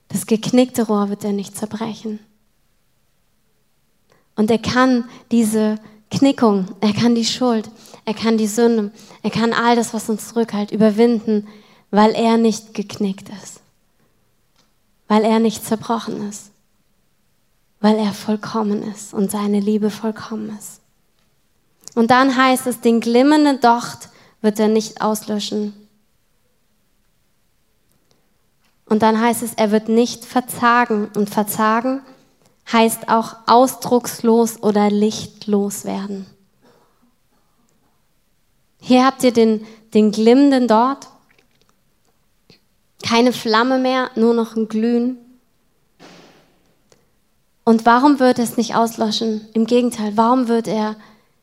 Das 0.08 0.26
geknickte 0.26 0.86
Rohr 0.86 1.08
wird 1.08 1.24
er 1.24 1.32
nicht 1.32 1.56
zerbrechen. 1.56 2.20
Und 4.38 4.52
er 4.52 4.58
kann 4.58 5.04
diese 5.32 5.80
Knickung, 6.12 6.68
er 6.80 6.92
kann 6.92 7.16
die 7.16 7.24
Schuld, 7.24 7.68
er 8.04 8.14
kann 8.14 8.38
die 8.38 8.46
Sünde, 8.46 8.92
er 9.24 9.30
kann 9.30 9.52
all 9.52 9.74
das, 9.74 9.92
was 9.92 10.08
uns 10.08 10.28
zurückhält, 10.28 10.70
überwinden, 10.70 11.48
weil 11.90 12.12
er 12.12 12.36
nicht 12.36 12.72
geknickt 12.72 13.30
ist, 13.30 13.60
weil 15.08 15.24
er 15.24 15.40
nicht 15.40 15.64
zerbrochen 15.64 16.28
ist, 16.28 16.52
weil 17.80 17.96
er 17.96 18.12
vollkommen 18.12 18.84
ist 18.84 19.12
und 19.12 19.28
seine 19.28 19.58
Liebe 19.58 19.90
vollkommen 19.90 20.56
ist. 20.56 20.82
Und 21.96 22.12
dann 22.12 22.36
heißt 22.36 22.68
es, 22.68 22.80
den 22.80 23.00
glimmenden 23.00 23.58
Docht 23.58 24.08
wird 24.40 24.60
er 24.60 24.68
nicht 24.68 25.00
auslöschen. 25.00 25.74
Und 28.84 29.02
dann 29.02 29.20
heißt 29.20 29.42
es, 29.42 29.54
er 29.54 29.72
wird 29.72 29.88
nicht 29.88 30.24
verzagen. 30.24 31.08
Und 31.16 31.28
verzagen 31.28 32.02
heißt 32.72 33.08
auch 33.08 33.36
ausdruckslos 33.46 34.62
oder 34.62 34.90
lichtlos 34.90 35.84
werden. 35.84 36.26
Hier 38.80 39.04
habt 39.04 39.22
ihr 39.24 39.32
den, 39.32 39.66
den 39.94 40.12
glimmenden 40.12 40.68
dort. 40.68 41.08
Keine 43.02 43.32
Flamme 43.32 43.78
mehr, 43.78 44.10
nur 44.16 44.34
noch 44.34 44.56
ein 44.56 44.68
Glühen. 44.68 45.18
Und 47.64 47.84
warum 47.86 48.18
wird 48.18 48.38
es 48.38 48.56
nicht 48.56 48.74
auslöschen? 48.74 49.46
Im 49.52 49.66
Gegenteil, 49.66 50.16
warum 50.16 50.48
wird 50.48 50.68
er 50.68 50.96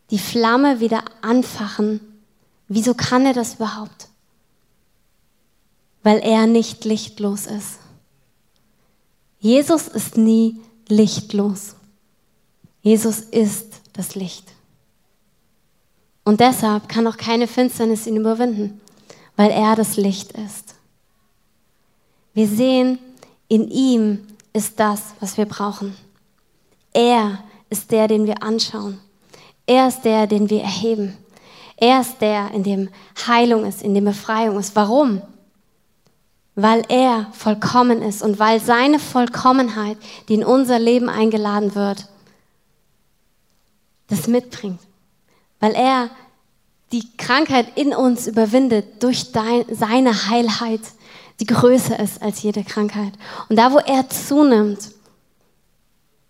die 0.10 0.20
Flamme 0.20 0.80
wieder 0.80 1.04
anfachen? 1.22 2.00
Wieso 2.68 2.94
kann 2.94 3.26
er 3.26 3.34
das 3.34 3.56
überhaupt? 3.56 4.10
Weil 6.04 6.20
er 6.20 6.48
nicht 6.48 6.84
lichtlos 6.86 7.46
ist. 7.46 7.80
Jesus 9.40 9.88
ist 9.88 10.18
nie 10.18 10.60
lichtlos. 10.88 11.76
Jesus 12.82 13.20
ist 13.20 13.82
das 13.94 14.16
Licht. 14.16 14.52
Und 16.24 16.40
deshalb 16.40 16.90
kann 16.90 17.08
auch 17.08 17.18
keine 17.18 17.48
Finsternis 17.48 18.08
ihn 18.08 18.18
überwinden, 18.18 18.82
weil 19.36 19.52
er 19.52 19.76
das 19.76 19.98
Licht 19.98 20.32
ist. 20.34 20.76
Wir 22.34 22.48
sehen, 22.48 23.00
in 23.48 23.70
ihm 23.70 24.28
ist 24.54 24.80
das, 24.80 25.14
was 25.20 25.38
wir 25.38 25.46
brauchen. 25.46 25.96
Er 26.94 27.44
ist 27.70 27.92
der, 27.92 28.08
den 28.08 28.26
wir 28.26 28.42
anschauen. 28.42 29.00
Er 29.68 29.88
ist 29.88 30.02
der, 30.02 30.28
den 30.28 30.50
wir 30.50 30.62
erheben. 30.62 31.18
Er 31.78 32.02
ist 32.02 32.22
der, 32.22 32.52
in 32.52 32.64
dem 32.64 32.90
Heilung 33.28 33.66
ist, 33.66 33.82
in 33.82 33.94
dem 33.94 34.06
Befreiung 34.06 34.58
ist. 34.60 34.76
Warum? 34.76 35.22
Weil 36.56 36.84
er 36.88 37.28
vollkommen 37.34 38.02
ist 38.02 38.24
und 38.24 38.40
weil 38.40 38.62
seine 38.62 39.00
Vollkommenheit, 39.00 39.98
die 40.30 40.36
in 40.36 40.44
unser 40.44 40.80
Leben 40.80 41.10
eingeladen 41.10 41.76
wird, 41.76 42.08
das 44.08 44.28
mitbringt. 44.28 44.80
Weil 45.60 45.74
er 45.74 46.10
die 46.92 47.06
Krankheit 47.18 47.78
in 47.78 47.94
uns 47.94 48.28
überwindet 48.28 49.04
durch 49.04 49.34
dein, 49.34 49.66
seine 49.70 50.30
Heilheit, 50.30 50.82
die 51.42 51.46
größer 51.46 52.00
ist 52.00 52.22
als 52.22 52.42
jede 52.42 52.64
Krankheit. 52.64 53.12
Und 53.50 53.58
da, 53.58 53.74
wo 53.74 53.80
er 53.80 54.08
zunimmt, 54.10 54.92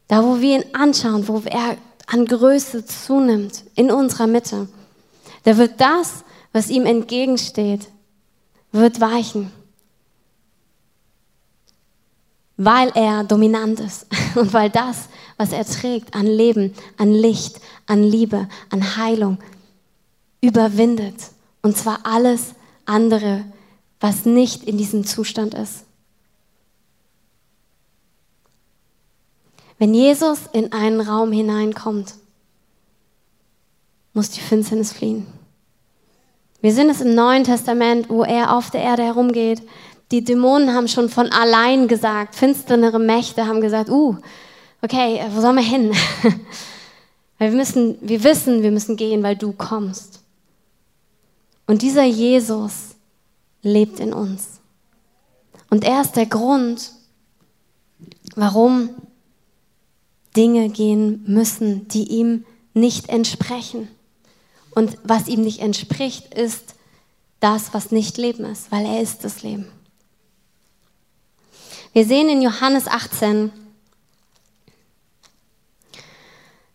da, 0.07 0.23
wo 0.23 0.39
wir 0.41 0.57
ihn 0.57 0.75
anschauen, 0.75 1.27
wo 1.27 1.41
er 1.45 1.77
an 2.07 2.25
Größe 2.25 2.85
zunimmt, 2.85 3.63
in 3.75 3.91
unserer 3.91 4.27
Mitte, 4.27 4.67
da 5.43 5.57
wird 5.57 5.79
das, 5.79 6.23
was 6.51 6.69
ihm 6.69 6.85
entgegensteht, 6.87 7.87
wird 8.71 8.99
weichen 9.01 9.51
weil 12.57 12.89
er 12.95 13.23
dominant 13.23 13.79
ist 13.79 14.07
und 14.35 14.53
weil 14.53 14.69
das, 14.69 15.09
was 15.37 15.51
er 15.51 15.65
trägt 15.65 16.15
an 16.15 16.25
Leben, 16.25 16.73
an 16.97 17.11
Licht, 17.11 17.59
an 17.85 18.03
Liebe, 18.03 18.47
an 18.69 18.97
Heilung, 18.97 19.37
überwindet. 20.41 21.15
Und 21.61 21.77
zwar 21.77 21.99
alles 22.05 22.53
andere, 22.85 23.43
was 23.99 24.25
nicht 24.25 24.63
in 24.63 24.77
diesem 24.77 25.05
Zustand 25.05 25.53
ist. 25.53 25.85
Wenn 29.77 29.93
Jesus 29.93 30.39
in 30.53 30.71
einen 30.71 31.01
Raum 31.01 31.31
hineinkommt, 31.31 32.13
muss 34.13 34.29
die 34.29 34.39
Finsternis 34.39 34.93
fliehen. 34.93 35.25
Wir 36.61 36.73
sind 36.73 36.89
es 36.89 37.01
im 37.01 37.13
Neuen 37.13 37.43
Testament, 37.43 38.09
wo 38.09 38.23
er 38.23 38.55
auf 38.55 38.71
der 38.71 38.81
Erde 38.81 39.03
herumgeht. 39.03 39.61
Die 40.11 40.23
Dämonen 40.23 40.73
haben 40.73 40.87
schon 40.87 41.09
von 41.09 41.31
allein 41.31 41.87
gesagt, 41.87 42.35
finsternere 42.35 42.99
Mächte 42.99 43.47
haben 43.47 43.61
gesagt, 43.61 43.89
uh, 43.89 44.17
okay, 44.81 45.21
wo 45.33 45.41
sollen 45.41 45.55
wir 45.55 45.63
hin? 45.63 45.91
weil 47.39 47.51
wir 47.51 47.57
müssen, 47.57 47.97
wir 48.01 48.23
wissen, 48.23 48.63
wir 48.63 48.71
müssen 48.71 48.95
gehen, 48.95 49.23
weil 49.23 49.35
du 49.35 49.51
kommst. 49.51 50.21
Und 51.67 51.81
dieser 51.81 52.03
Jesus 52.03 52.95
lebt 53.61 53.99
in 53.99 54.13
uns. 54.13 54.59
Und 55.69 55.83
er 55.83 56.01
ist 56.01 56.15
der 56.15 56.27
Grund, 56.27 56.91
warum 58.35 58.89
Dinge 60.35 60.69
gehen 60.69 61.23
müssen, 61.27 61.87
die 61.87 62.03
ihm 62.03 62.45
nicht 62.73 63.09
entsprechen. 63.09 63.87
Und 64.75 64.97
was 65.03 65.27
ihm 65.27 65.41
nicht 65.41 65.59
entspricht, 65.59 66.33
ist 66.33 66.75
das, 67.39 67.73
was 67.73 67.91
nicht 67.91 68.17
Leben 68.17 68.45
ist, 68.45 68.71
weil 68.71 68.85
er 68.85 69.01
ist 69.01 69.23
das 69.23 69.41
Leben. 69.41 69.67
Wir 71.95 72.03
sehen 72.03 72.27
in 72.27 72.41
Johannes 72.41 72.89
18, 72.89 73.53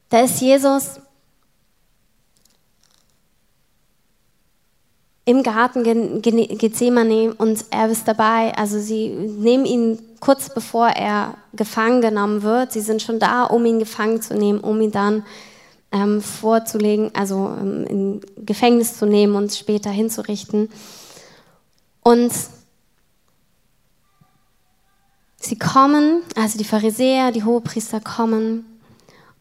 da 0.09 0.21
ist 0.21 0.41
Jesus 0.41 0.99
im 5.27 5.43
Garten 5.43 6.23
Gethsemane 6.23 7.35
und 7.35 7.67
er 7.69 7.91
ist 7.91 8.09
dabei. 8.09 8.55
Also 8.57 8.81
sie 8.81 9.11
nehmen 9.11 9.67
ihn 9.67 9.99
kurz 10.21 10.55
bevor 10.55 10.89
er 10.89 11.35
gefangen 11.53 12.01
genommen 12.01 12.43
wird. 12.43 12.73
Sie 12.73 12.81
sind 12.81 13.03
schon 13.03 13.19
da, 13.19 13.45
um 13.45 13.67
ihn 13.67 13.79
gefangen 13.79 14.23
zu 14.23 14.33
nehmen, 14.33 14.61
um 14.61 14.81
ihn 14.81 14.91
dann 14.91 15.27
ähm, 15.93 16.23
vorzulegen, 16.23 17.11
also 17.15 17.55
ähm, 17.61 17.85
in 17.85 18.21
Gefängnis 18.47 18.97
zu 18.97 19.05
nehmen 19.05 19.37
und 19.37 19.53
später 19.53 19.91
hinzurichten. 19.91 20.71
Und 22.03 22.33
sie 25.41 25.59
kommen, 25.59 26.23
also 26.37 26.59
die 26.59 26.65
Pharisäer, 26.65 27.33
die 27.33 27.43
Hohepriester 27.43 28.01
kommen. 28.01 28.65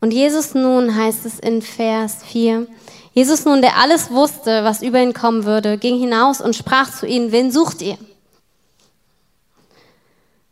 Und 0.02 0.12
Jesus 0.12 0.56
nun 0.56 0.96
heißt 0.96 1.26
es 1.26 1.40
in 1.40 1.62
Vers 1.62 2.24
4, 2.24 2.68
Jesus 3.14 3.44
nun, 3.44 3.62
der 3.62 3.78
alles 3.78 4.12
wusste, 4.12 4.64
was 4.64 4.82
über 4.82 5.02
ihn 5.02 5.14
kommen 5.14 5.44
würde, 5.44 5.78
ging 5.78 6.00
hinaus 6.00 6.42
und 6.42 6.56
sprach 6.56 6.92
zu 6.92 7.06
ihnen, 7.06 7.32
wen 7.32 7.52
sucht 7.52 7.82
ihr? 7.82 7.98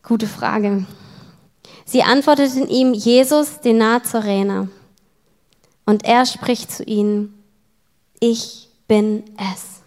Gute 0.02 0.26
Frage. 0.26 0.84
Sie 1.84 2.02
antworteten 2.02 2.68
ihm, 2.68 2.92
Jesus, 2.92 3.60
den 3.60 3.78
Nazarener. 3.78 4.68
Und 5.86 6.04
er 6.04 6.26
spricht 6.26 6.70
zu 6.70 6.84
ihnen, 6.84 7.42
ich 8.20 8.68
bin 8.88 9.24
es. 9.36 9.77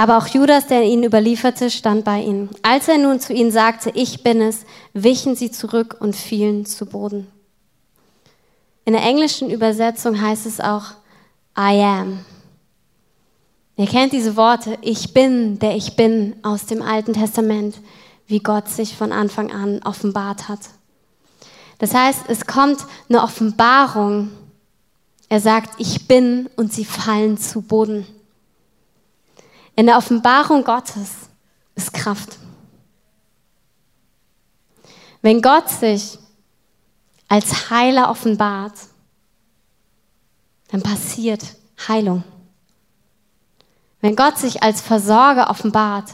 Aber 0.00 0.16
auch 0.16 0.28
Judas, 0.28 0.66
der 0.66 0.82
ihn 0.84 1.04
überlieferte, 1.04 1.68
stand 1.70 2.06
bei 2.06 2.22
ihnen. 2.22 2.48
Als 2.62 2.88
er 2.88 2.96
nun 2.96 3.20
zu 3.20 3.34
ihnen 3.34 3.52
sagte, 3.52 3.90
ich 3.92 4.22
bin 4.22 4.40
es, 4.40 4.64
wichen 4.94 5.36
sie 5.36 5.50
zurück 5.50 5.98
und 6.00 6.16
fielen 6.16 6.64
zu 6.64 6.86
Boden. 6.86 7.26
In 8.86 8.94
der 8.94 9.02
englischen 9.02 9.50
Übersetzung 9.50 10.18
heißt 10.18 10.46
es 10.46 10.58
auch, 10.58 10.92
I 11.54 11.82
am. 11.82 12.24
Ihr 13.76 13.84
kennt 13.84 14.14
diese 14.14 14.36
Worte, 14.36 14.78
ich 14.80 15.12
bin, 15.12 15.58
der 15.58 15.76
ich 15.76 15.96
bin 15.96 16.34
aus 16.42 16.64
dem 16.64 16.80
Alten 16.80 17.12
Testament, 17.12 17.76
wie 18.26 18.40
Gott 18.40 18.70
sich 18.70 18.96
von 18.96 19.12
Anfang 19.12 19.52
an 19.52 19.82
offenbart 19.84 20.48
hat. 20.48 20.60
Das 21.76 21.92
heißt, 21.92 22.22
es 22.28 22.46
kommt 22.46 22.78
eine 23.10 23.22
Offenbarung. 23.22 24.30
Er 25.28 25.40
sagt, 25.40 25.78
ich 25.78 26.08
bin 26.08 26.48
und 26.56 26.72
sie 26.72 26.86
fallen 26.86 27.36
zu 27.36 27.60
Boden. 27.60 28.06
In 29.80 29.86
der 29.86 29.96
Offenbarung 29.96 30.62
Gottes 30.62 31.30
ist 31.74 31.94
Kraft. 31.94 32.36
Wenn 35.22 35.40
Gott 35.40 35.70
sich 35.70 36.18
als 37.28 37.70
Heiler 37.70 38.10
offenbart, 38.10 38.74
dann 40.68 40.82
passiert 40.82 41.42
Heilung. 41.88 42.24
Wenn 44.02 44.16
Gott 44.16 44.36
sich 44.36 44.62
als 44.62 44.82
Versorger 44.82 45.48
offenbart, 45.48 46.10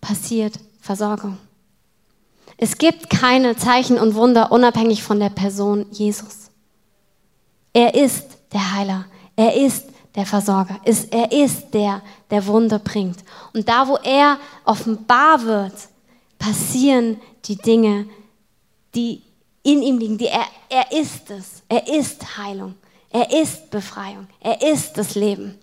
passiert 0.00 0.58
Versorgung. 0.80 1.38
Es 2.56 2.76
gibt 2.76 3.08
keine 3.08 3.54
Zeichen 3.54 4.00
und 4.00 4.16
Wunder 4.16 4.50
unabhängig 4.50 5.04
von 5.04 5.20
der 5.20 5.30
Person 5.30 5.86
Jesus. 5.92 6.50
Er 7.72 7.94
ist 7.94 8.26
der 8.52 8.74
Heiler. 8.74 9.04
Er 9.36 9.54
ist 9.54 9.84
der 10.14 10.26
Versorger. 10.26 10.80
Er 11.10 11.32
ist 11.32 11.72
der, 11.72 12.02
der 12.30 12.46
Wunder 12.46 12.78
bringt. 12.78 13.18
Und 13.52 13.68
da, 13.68 13.86
wo 13.86 13.96
er 13.96 14.38
offenbar 14.64 15.42
wird, 15.44 15.74
passieren 16.38 17.20
die 17.44 17.56
Dinge, 17.56 18.06
die 18.94 19.22
in 19.62 19.82
ihm 19.82 19.98
liegen. 19.98 20.18
Die 20.18 20.26
er, 20.26 20.46
er 20.68 20.90
ist 20.92 21.30
es. 21.30 21.62
Er 21.68 21.86
ist 21.86 22.38
Heilung. 22.38 22.74
Er 23.10 23.30
ist 23.30 23.70
Befreiung. 23.70 24.26
Er 24.40 24.60
ist 24.62 24.96
das 24.96 25.14
Leben. 25.14 25.58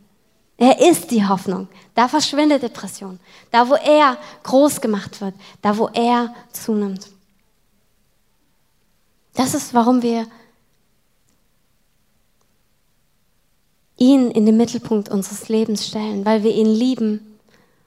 Er 0.58 0.80
ist 0.80 1.12
die 1.12 1.26
Hoffnung. 1.26 1.68
Da 1.94 2.08
verschwindet 2.08 2.64
Depression. 2.64 3.20
Da, 3.52 3.68
wo 3.70 3.76
er 3.76 4.18
groß 4.44 4.82
gemacht 4.82 5.22
wird. 5.22 5.36
Da, 5.62 5.78
wo 5.78 5.88
er 5.94 6.34
zunimmt. 6.52 7.08
Das 9.34 9.54
ist, 9.54 9.74
warum 9.74 10.02
wir 10.02 10.26
ihn 13.98 14.32
in 14.32 14.46
den 14.46 14.58
Mittelpunkt 14.58 15.10
unseres 15.10 15.50
Lebens 15.50 15.88
stellen, 15.88 16.26
weil 16.26 16.44
wir 16.44 16.54
ihn 16.54 16.68
lieben 16.68 17.40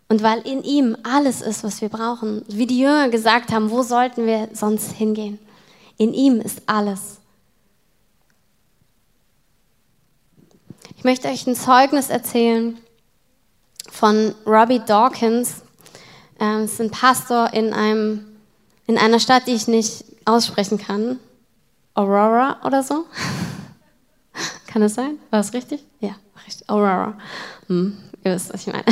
und 0.09 0.23
weil 0.23 0.41
in 0.41 0.65
ihm 0.65 0.97
alles 1.05 1.41
ist, 1.41 1.63
was 1.63 1.81
wir 1.81 1.89
brauchen. 1.89 2.43
Wie 2.49 2.67
die 2.67 2.81
Jünger 2.81 3.09
gesagt 3.09 3.53
haben, 3.53 3.71
wo 3.71 3.83
sollten 3.83 4.27
wir 4.27 4.49
sonst 4.53 4.93
hingehen? 4.93 5.39
In 5.97 6.13
ihm 6.13 6.41
ist 6.41 6.63
alles. 6.67 7.19
Ich 10.97 11.05
möchte 11.05 11.29
euch 11.29 11.47
ein 11.47 11.55
Zeugnis 11.55 12.11
erzählen 12.11 12.77
von 13.91 14.35
Robbie 14.45 14.81
Dawkins. 14.81 15.63
Er 16.39 16.65
ist 16.65 16.81
ein 16.81 16.91
Pastor 16.91 17.53
in, 17.53 17.73
einem, 17.73 18.25
in 18.87 18.99
einer 18.99 19.21
Stadt, 19.21 19.47
die 19.47 19.55
ich 19.55 19.69
nicht 19.69 20.05
aussprechen 20.25 20.79
kann. 20.79 21.21
Aurora 21.95 22.59
oder 22.65 22.83
so? 22.83 23.05
kann 24.71 24.83
das 24.83 24.95
sein? 24.95 25.19
War 25.31 25.41
das 25.41 25.53
richtig? 25.53 25.85
Ja, 25.99 26.15
richtig. 26.47 26.69
Aurora. 26.71 27.15
Hm, 27.67 27.97
ihr 28.23 28.35
wisst, 28.35 28.55
was 28.55 28.61
ich 28.61 28.73
meine. 28.73 28.85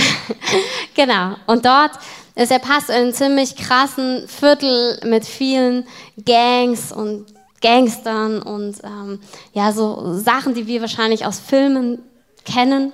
genau. 0.96 1.36
Und 1.46 1.64
dort 1.64 1.92
ist 2.34 2.50
er 2.50 2.58
Pastor 2.58 2.96
in 2.96 3.02
einem 3.02 3.12
ziemlich 3.12 3.54
krassen 3.54 4.26
Viertel 4.26 4.98
mit 5.04 5.24
vielen 5.24 5.84
Gangs 6.24 6.90
und 6.90 7.26
Gangstern 7.60 8.42
und 8.42 8.76
ähm, 8.84 9.20
ja, 9.52 9.72
so 9.72 10.14
Sachen, 10.14 10.54
die 10.54 10.66
wir 10.66 10.80
wahrscheinlich 10.80 11.26
aus 11.26 11.38
Filmen 11.38 12.02
kennen. 12.44 12.92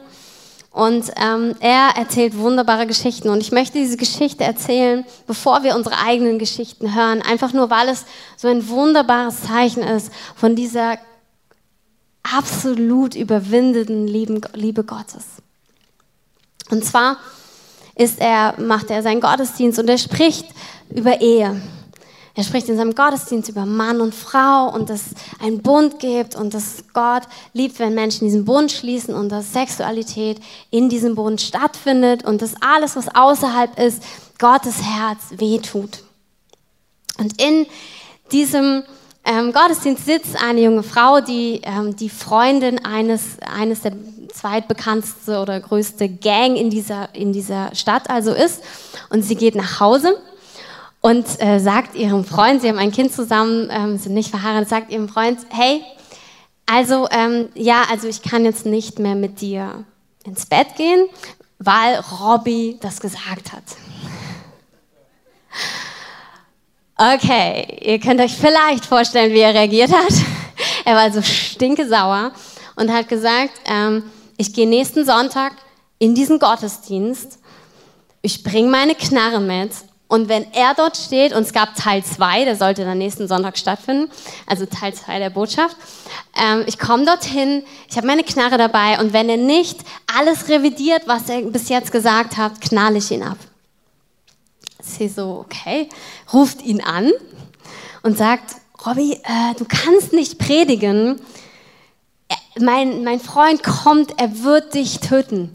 Und 0.71 1.11
ähm, 1.17 1.55
er 1.61 1.91
erzählt 1.97 2.37
wunderbare 2.37 2.87
Geschichten. 2.87 3.29
Und 3.29 3.41
ich 3.41 3.53
möchte 3.53 3.79
diese 3.79 3.97
Geschichte 3.97 4.43
erzählen, 4.45 5.07
bevor 5.27 5.63
wir 5.63 5.77
unsere 5.77 5.99
eigenen 6.05 6.39
Geschichten 6.39 6.95
hören. 6.95 7.23
Einfach 7.23 7.53
nur, 7.53 7.71
weil 7.71 7.89
es 7.89 8.05
so 8.37 8.49
ein 8.49 8.69
wunderbares 8.69 9.43
Zeichen 9.43 9.85
ist 9.85 10.13
von 10.35 10.57
dieser 10.57 10.99
absolut 12.25 13.15
überwindenden 13.15 14.07
Liebe 14.07 14.85
Gottes. 14.85 15.25
Und 16.71 16.85
zwar 16.85 17.19
ist 17.95 18.21
er, 18.21 18.61
macht 18.61 18.91
er 18.91 19.03
seinen 19.03 19.21
Gottesdienst 19.21 19.79
und 19.79 19.89
er 19.89 19.99
spricht 19.99 20.47
über 20.91 21.21
Ehe. 21.21 21.61
Er 22.37 22.43
spricht 22.43 22.69
in 22.69 22.77
seinem 22.77 22.97
Gottesdienst 22.97 23.49
über 23.49 23.65
Mann 23.65 24.01
und 24.01 24.13
Frau 24.13 24.75
und 24.75 24.91
dass 24.91 25.03
es 25.03 25.13
einen 25.41 25.63
Bund 25.63 26.01
gibt 26.01 26.35
und 26.35 26.53
dass 26.53 26.83
Gott 26.93 27.23
liebt, 27.53 27.79
wenn 27.79 27.95
Menschen 27.95 28.25
diesen 28.25 28.45
Bund 28.45 28.73
schließen 28.73 29.15
und 29.15 29.29
dass 29.29 29.53
Sexualität 29.53 30.41
in 30.71 30.89
diesem 30.89 31.15
Bund 31.15 31.41
stattfindet 31.41 32.25
und 32.25 32.43
dass 32.43 32.55
alles, 32.61 32.97
was 32.97 33.15
außerhalb 33.15 33.79
ist, 33.79 34.03
Gottes 34.41 34.83
Herz 34.83 35.21
wehtut. 35.37 36.03
Und 37.19 37.41
in 37.41 37.67
diesem 38.33 38.83
ähm, 39.25 39.53
Gottesdienst 39.53 40.05
sitzt 40.05 40.43
eine 40.43 40.61
junge 40.61 40.83
Frau, 40.83 41.21
die 41.21 41.61
ähm, 41.65 41.97
die 41.97 42.11
Freundin 42.11 42.85
eines, 42.85 43.39
eines 43.41 43.81
der 43.81 43.93
zweitbekannteste 44.33 45.41
oder 45.41 45.61
größte 45.61 46.09
Gang 46.09 46.57
in 46.57 46.69
dieser, 46.69 47.15
in 47.15 47.33
dieser 47.33 47.75
Stadt 47.75 48.11
also 48.11 48.33
ist. 48.33 48.63
Und 49.09 49.23
sie 49.23 49.37
geht 49.37 49.55
nach 49.55 49.81
Hause 49.81 50.21
und 51.01 51.25
äh, 51.41 51.59
sagt 51.59 51.95
ihrem 51.95 52.25
Freund, 52.25 52.61
sie 52.61 52.69
haben 52.69 52.79
ein 52.79 52.93
Kind 52.93 53.13
zusammen, 53.13 53.69
ähm, 53.71 53.97
sind 53.97 54.15
nicht 54.15 54.31
verheiratet, 54.31 54.69
sagt 54.69 54.91
ihrem 54.91 55.09
Freund, 55.09 55.39
hey, 55.51 55.83
also 56.67 57.09
ähm, 57.11 57.49
ja, 57.55 57.85
also 57.91 58.09
ich 58.09 58.23
kann 58.23 58.45
jetzt 58.45 58.67
nicht 58.67 58.99
mehr 58.99 59.15
mit 59.15 59.41
dir 59.41 59.85
ins 60.25 60.47
Bett 60.47 60.77
gehen, 60.77 61.07
weil 61.59 62.01
Robbie 62.21 62.79
das 62.81 63.01
gesagt 63.01 63.53
hat. 63.53 63.63
Okay, 66.97 67.81
ihr 67.81 67.99
könnt 67.99 68.21
euch 68.21 68.35
vielleicht 68.37 68.87
vorstellen, 68.87 69.33
wie 69.33 69.41
er 69.41 69.55
reagiert 69.55 69.93
hat. 69.93 70.13
Er 70.85 70.95
war 70.95 71.03
also 71.03 71.23
stinkesauer 71.23 72.31
und 72.77 72.93
hat 72.93 73.09
gesagt, 73.09 73.51
ähm, 73.65 74.05
ich 74.37 74.53
gehe 74.53 74.69
nächsten 74.69 75.05
Sonntag 75.05 75.55
in 75.99 76.15
diesen 76.15 76.39
Gottesdienst, 76.39 77.39
ich 78.23 78.45
bringe 78.45 78.69
meine 78.69 78.95
Knarre 78.95 79.41
mit 79.41 79.73
und 80.09 80.29
wenn 80.29 80.47
er 80.53 80.75
dort 80.75 80.97
steht, 80.97 81.35
und 81.35 81.43
es 81.43 81.53
gab 81.53 81.75
Teil 81.75 82.05
2, 82.05 82.45
der 82.45 82.57
sollte 82.57 82.85
dann 82.85 82.99
nächsten 82.99 83.27
Sonntag 83.27 83.59
stattfinden, 83.59 84.11
also 84.47 84.67
Teil 84.67 84.95
2 84.95 85.19
der 85.19 85.31
Botschaft, 85.31 85.77
ähm, 86.37 86.63
ich 86.67 86.79
komme 86.79 87.05
dorthin, 87.07 87.65
ich 87.91 87.97
habe 87.97 88.07
meine 88.07 88.23
Knarre 88.23 88.59
dabei 88.59 89.01
und 89.01 89.13
wenn 89.13 89.29
er 89.29 89.39
nicht 89.39 89.81
alles 90.17 90.49
revidiert, 90.49 91.03
was 91.07 91.29
er 91.29 91.41
bis 91.43 91.69
jetzt 91.71 91.91
gesagt 91.91 92.37
hat, 92.37 92.61
knall 92.61 92.95
ich 92.97 93.11
ihn 93.11 93.23
ab. 93.23 93.39
Sie 94.85 95.09
so, 95.09 95.45
okay, 95.45 95.89
ruft 96.33 96.63
ihn 96.63 96.81
an 96.81 97.11
und 98.03 98.19
sagt, 98.19 98.57
Robby, 98.87 99.15
äh, 99.23 99.55
du 99.57 99.65
kannst 99.67 100.13
nicht 100.13 100.39
predigen. 100.39 101.21
Mein, 102.61 103.03
mein 103.03 103.21
Freund 103.21 103.63
kommt, 103.63 104.21
er 104.21 104.43
wird 104.43 104.75
dich 104.75 105.01
töten. 105.01 105.53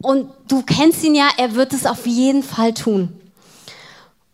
Und 0.00 0.30
du 0.48 0.62
kennst 0.62 1.02
ihn 1.02 1.14
ja, 1.14 1.28
er 1.36 1.54
wird 1.54 1.72
es 1.72 1.84
auf 1.84 2.06
jeden 2.06 2.42
Fall 2.42 2.74
tun. 2.74 3.20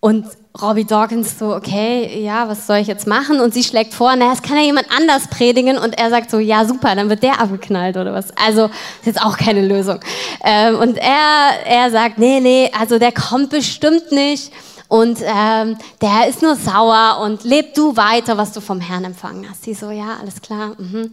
Und 0.00 0.26
Robbie 0.60 0.84
Dawkins 0.84 1.38
so, 1.38 1.54
okay, 1.54 2.22
ja, 2.22 2.48
was 2.48 2.66
soll 2.66 2.78
ich 2.78 2.86
jetzt 2.86 3.06
machen? 3.06 3.40
Und 3.40 3.52
sie 3.52 3.62
schlägt 3.62 3.94
vor, 3.94 4.14
naja, 4.16 4.32
es 4.32 4.42
kann 4.42 4.56
ja 4.56 4.62
jemand 4.62 4.86
anders 4.90 5.28
predigen. 5.28 5.78
Und 5.78 5.98
er 5.98 6.10
sagt 6.10 6.30
so, 6.30 6.38
ja, 6.38 6.64
super, 6.64 6.94
dann 6.94 7.08
wird 7.08 7.22
der 7.22 7.40
abgeknallt 7.40 7.96
oder 7.96 8.12
was. 8.12 8.36
Also, 8.36 8.66
ist 8.66 9.06
jetzt 9.06 9.22
auch 9.22 9.36
keine 9.36 9.66
Lösung. 9.66 10.00
Ähm, 10.44 10.78
und 10.78 10.98
er, 10.98 11.66
er 11.66 11.90
sagt, 11.90 12.18
nee, 12.18 12.40
nee, 12.40 12.70
also 12.78 12.98
der 12.98 13.12
kommt 13.12 13.50
bestimmt 13.50 14.12
nicht. 14.12 14.52
Und 14.88 15.18
ähm, 15.22 15.76
der 16.00 16.28
ist 16.28 16.42
nur 16.42 16.54
sauer 16.54 17.20
und 17.24 17.44
leb 17.44 17.74
du 17.74 17.96
weiter, 17.96 18.36
was 18.36 18.52
du 18.52 18.60
vom 18.60 18.80
Herrn 18.80 19.04
empfangen 19.04 19.46
hast. 19.48 19.64
Sie 19.64 19.74
so, 19.74 19.90
ja, 19.90 20.16
alles 20.20 20.40
klar. 20.40 20.72
Mhm. 20.78 21.12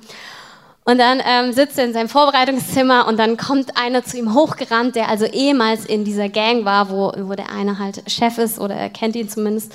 Und 0.85 0.97
dann 0.97 1.21
ähm, 1.25 1.53
sitzt 1.53 1.77
er 1.77 1.85
in 1.85 1.93
seinem 1.93 2.09
Vorbereitungszimmer 2.09 3.07
und 3.07 3.17
dann 3.17 3.37
kommt 3.37 3.77
einer 3.77 4.03
zu 4.03 4.17
ihm 4.17 4.33
hochgerannt, 4.33 4.95
der 4.95 5.07
also 5.07 5.25
ehemals 5.25 5.85
in 5.85 6.03
dieser 6.03 6.27
Gang 6.27 6.65
war, 6.65 6.89
wo, 6.89 7.13
wo 7.17 7.33
der 7.35 7.51
eine 7.51 7.79
halt 7.79 8.03
Chef 8.11 8.37
ist 8.37 8.59
oder 8.59 8.75
er 8.75 8.89
kennt 8.89 9.15
ihn 9.15 9.29
zumindest. 9.29 9.71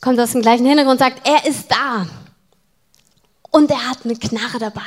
Kommt 0.00 0.18
aus 0.18 0.32
dem 0.32 0.42
gleichen 0.42 0.66
Hintergrund 0.66 1.00
und 1.00 1.04
sagt, 1.04 1.26
er 1.28 1.48
ist 1.48 1.70
da. 1.70 2.06
Und 3.50 3.70
er 3.70 3.88
hat 3.88 3.98
eine 4.04 4.16
Knarre 4.16 4.58
dabei. 4.58 4.80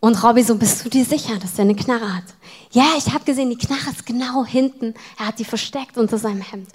Und 0.00 0.20
Robby 0.24 0.42
so, 0.42 0.56
bist 0.56 0.84
du 0.84 0.88
dir 0.88 1.04
sicher, 1.04 1.36
dass 1.38 1.58
er 1.58 1.62
eine 1.62 1.76
Knarre 1.76 2.16
hat? 2.16 2.24
Ja, 2.72 2.86
ich 2.96 3.12
habe 3.12 3.24
gesehen, 3.24 3.50
die 3.50 3.58
Knarre 3.58 3.90
ist 3.90 4.06
genau 4.06 4.44
hinten. 4.44 4.94
Er 5.18 5.28
hat 5.28 5.38
die 5.38 5.44
versteckt 5.44 5.98
unter 5.98 6.18
seinem 6.18 6.40
Hemd. 6.40 6.68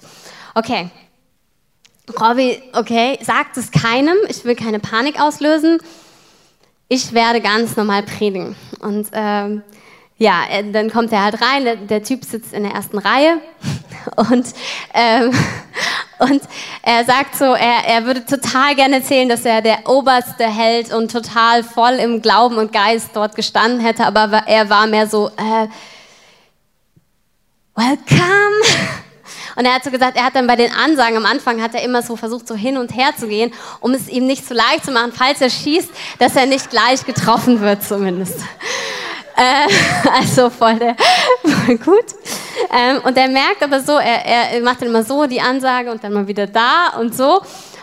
Okay. 0.54 0.90
Robby, 2.18 2.62
okay, 2.72 3.18
sagt 3.20 3.56
es 3.58 3.70
keinem. 3.70 4.16
Ich 4.28 4.44
will 4.44 4.54
keine 4.54 4.78
Panik 4.78 5.20
auslösen 5.20 5.78
ich 6.88 7.12
werde 7.12 7.40
ganz 7.40 7.76
normal 7.76 8.02
predigen. 8.02 8.56
Und 8.80 9.08
ähm, 9.12 9.62
ja, 10.16 10.44
äh, 10.50 10.70
dann 10.70 10.90
kommt 10.90 11.12
er 11.12 11.22
halt 11.22 11.40
rein, 11.40 11.64
der, 11.64 11.76
der, 11.76 12.02
Typ 12.02 12.24
sitzt 12.24 12.52
in 12.52 12.64
der 12.64 12.72
ersten 12.72 12.98
Reihe 12.98 13.40
und, 14.16 14.46
ähm, 14.94 15.32
und 16.18 16.42
er 16.82 17.04
sagt 17.04 17.36
so, 17.36 17.44
er, 17.44 17.84
er 17.86 18.04
würde 18.04 18.26
total 18.26 18.74
gerne 18.74 18.96
erzählen, 18.96 19.28
dass 19.28 19.44
er 19.44 19.62
der 19.62 19.88
oberste 19.88 20.44
Held 20.44 20.92
und 20.92 21.12
total 21.12 21.62
voll 21.62 21.94
im 21.94 22.20
Glauben 22.20 22.56
und 22.56 22.72
Geist 22.72 23.10
dort 23.14 23.36
gestanden 23.36 23.80
hätte, 23.80 24.04
aber 24.06 24.42
er 24.46 24.68
war 24.68 24.86
mehr 24.86 25.06
so, 25.06 25.28
äh, 25.28 25.68
welcome. 27.76 28.98
Und 29.58 29.64
er 29.64 29.74
hat 29.74 29.82
so 29.82 29.90
gesagt, 29.90 30.16
er 30.16 30.24
hat 30.24 30.36
dann 30.36 30.46
bei 30.46 30.54
den 30.54 30.70
Ansagen 30.70 31.16
am 31.16 31.26
Anfang 31.26 31.60
hat 31.60 31.74
er 31.74 31.82
immer 31.82 32.00
so 32.00 32.14
versucht, 32.14 32.46
so 32.46 32.54
hin 32.54 32.76
und 32.76 32.94
her 32.94 33.10
zu 33.18 33.26
gehen, 33.26 33.52
um 33.80 33.92
es 33.92 34.08
ihm 34.08 34.24
nicht 34.24 34.46
zu 34.46 34.54
leicht 34.54 34.84
zu 34.84 34.92
machen, 34.92 35.12
falls 35.12 35.40
er 35.40 35.50
schießt, 35.50 35.90
dass 36.20 36.36
er 36.36 36.46
nicht 36.46 36.70
gleich 36.70 37.04
getroffen 37.04 37.60
wird 37.60 37.82
zumindest. 37.82 38.38
Äh, 39.36 39.68
also 40.16 40.48
voll, 40.48 40.76
der, 40.76 40.94
gut. 41.76 42.04
Ähm, 42.72 43.00
und 43.04 43.16
er 43.16 43.28
merkt 43.28 43.60
aber 43.64 43.80
so, 43.80 43.98
er, 43.98 44.52
er 44.52 44.60
macht 44.60 44.80
dann 44.80 44.90
immer 44.90 45.02
so 45.02 45.26
die 45.26 45.40
Ansage 45.40 45.90
und 45.90 46.04
dann 46.04 46.12
mal 46.12 46.28
wieder 46.28 46.46
da 46.46 46.90
und 47.00 47.16
so. 47.16 47.40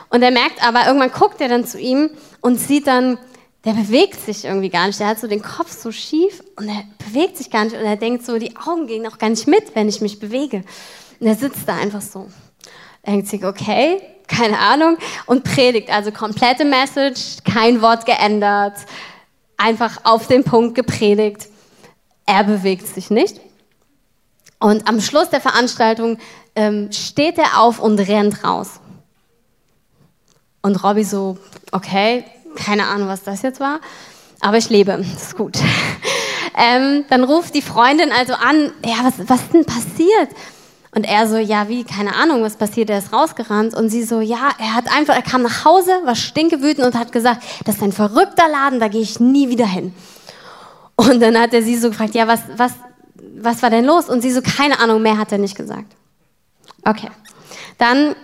Und 0.09 0.21
er 0.21 0.31
merkt 0.31 0.65
aber, 0.65 0.85
irgendwann 0.87 1.11
guckt 1.11 1.41
er 1.41 1.49
dann 1.49 1.65
zu 1.65 1.77
ihm 1.77 2.09
und 2.39 2.57
sieht 2.57 2.87
dann, 2.87 3.17
der 3.65 3.73
bewegt 3.73 4.23
sich 4.23 4.45
irgendwie 4.45 4.69
gar 4.69 4.87
nicht. 4.87 4.99
Der 5.01 5.07
hat 5.07 5.19
so 5.19 5.27
den 5.27 5.41
Kopf 5.41 5.71
so 5.71 5.91
schief 5.91 6.41
und 6.55 6.69
er 6.69 6.83
bewegt 7.05 7.35
sich 7.35 7.49
gar 7.49 7.65
nicht. 7.65 7.75
Und 7.75 7.83
er 7.83 7.97
denkt 7.97 8.25
so, 8.25 8.37
die 8.37 8.55
Augen 8.55 8.87
gehen 8.87 9.05
auch 9.07 9.17
gar 9.17 9.29
nicht 9.29 9.47
mit, 9.47 9.75
wenn 9.75 9.89
ich 9.89 9.99
mich 9.99 10.19
bewege. 10.19 10.63
Und 11.25 11.31
er 11.31 11.37
sitzt 11.37 11.67
da 11.67 11.75
einfach 11.75 12.03
so. 12.03 12.27
Denkt 13.03 13.27
sich, 13.27 13.43
okay, 13.43 13.99
keine 14.27 14.59
Ahnung, 14.59 14.95
und 15.25 15.43
predigt. 15.43 15.89
Also 15.89 16.11
komplette 16.11 16.65
Message, 16.65 17.37
kein 17.43 17.81
Wort 17.81 18.05
geändert, 18.05 18.73
einfach 19.57 20.01
auf 20.03 20.27
den 20.27 20.43
Punkt 20.43 20.75
gepredigt. 20.75 21.47
Er 22.27 22.43
bewegt 22.43 22.85
sich 22.85 23.09
nicht. 23.09 23.41
Und 24.59 24.87
am 24.87 25.01
Schluss 25.01 25.31
der 25.31 25.41
Veranstaltung 25.41 26.19
ähm, 26.55 26.91
steht 26.91 27.39
er 27.39 27.59
auf 27.59 27.79
und 27.79 27.97
rennt 27.97 28.43
raus. 28.43 28.79
Und 30.61 30.83
Robby 30.83 31.03
so, 31.03 31.39
okay, 31.71 32.23
keine 32.55 32.85
Ahnung, 32.85 33.07
was 33.07 33.23
das 33.23 33.41
jetzt 33.41 33.59
war, 33.59 33.79
aber 34.41 34.57
ich 34.57 34.69
lebe, 34.69 34.91
ist 34.91 35.35
gut. 35.35 35.57
ähm, 36.55 37.03
dann 37.09 37.23
ruft 37.23 37.55
die 37.55 37.63
Freundin 37.63 38.11
also 38.11 38.33
an, 38.33 38.71
ja, 38.85 38.97
was, 39.01 39.27
was 39.27 39.41
ist 39.41 39.53
denn 39.55 39.65
passiert? 39.65 40.29
Und 40.95 41.03
er 41.03 41.27
so, 41.27 41.35
ja, 41.35 41.67
wie, 41.67 41.83
keine 41.83 42.15
Ahnung, 42.15 42.41
was 42.41 42.55
passiert, 42.55 42.89
er 42.89 42.99
ist 42.99 43.11
rausgerannt. 43.11 43.75
Und 43.75 43.89
sie 43.89 44.03
so, 44.03 44.21
ja, 44.21 44.49
er 44.57 44.75
hat 44.75 44.85
einfach, 44.95 45.13
er 45.13 45.21
kam 45.21 45.41
nach 45.41 45.65
Hause, 45.65 45.91
war 46.05 46.15
stinkewütend 46.15 46.87
und 46.87 46.97
hat 46.97 47.11
gesagt, 47.11 47.43
das 47.65 47.75
ist 47.75 47.83
ein 47.83 47.91
verrückter 47.91 48.47
Laden, 48.49 48.79
da 48.79 48.87
gehe 48.87 49.01
ich 49.01 49.19
nie 49.19 49.49
wieder 49.49 49.67
hin. 49.67 49.93
Und 50.95 51.19
dann 51.19 51.37
hat 51.37 51.53
er 51.53 51.61
sie 51.61 51.77
so 51.77 51.89
gefragt, 51.89 52.15
ja, 52.15 52.27
was, 52.27 52.39
was, 52.55 52.71
was 53.37 53.61
war 53.61 53.69
denn 53.69 53.83
los? 53.83 54.07
Und 54.07 54.21
sie 54.21 54.31
so, 54.31 54.41
keine 54.41 54.79
Ahnung, 54.79 55.01
mehr 55.01 55.17
hat 55.17 55.33
er 55.33 55.37
nicht 55.37 55.57
gesagt. 55.57 55.93
Okay. 56.85 57.09
Dann 57.77 58.15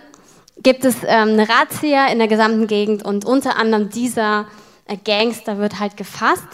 gibt 0.62 0.86
es 0.86 0.96
ähm, 1.02 1.30
eine 1.30 1.46
Razzia 1.46 2.06
in 2.06 2.18
der 2.18 2.28
gesamten 2.28 2.66
Gegend 2.66 3.04
und 3.04 3.26
unter 3.26 3.56
anderem 3.56 3.90
dieser 3.90 4.46
Gangster 5.04 5.58
wird 5.58 5.78
halt 5.78 5.98
gefasst. 5.98 6.46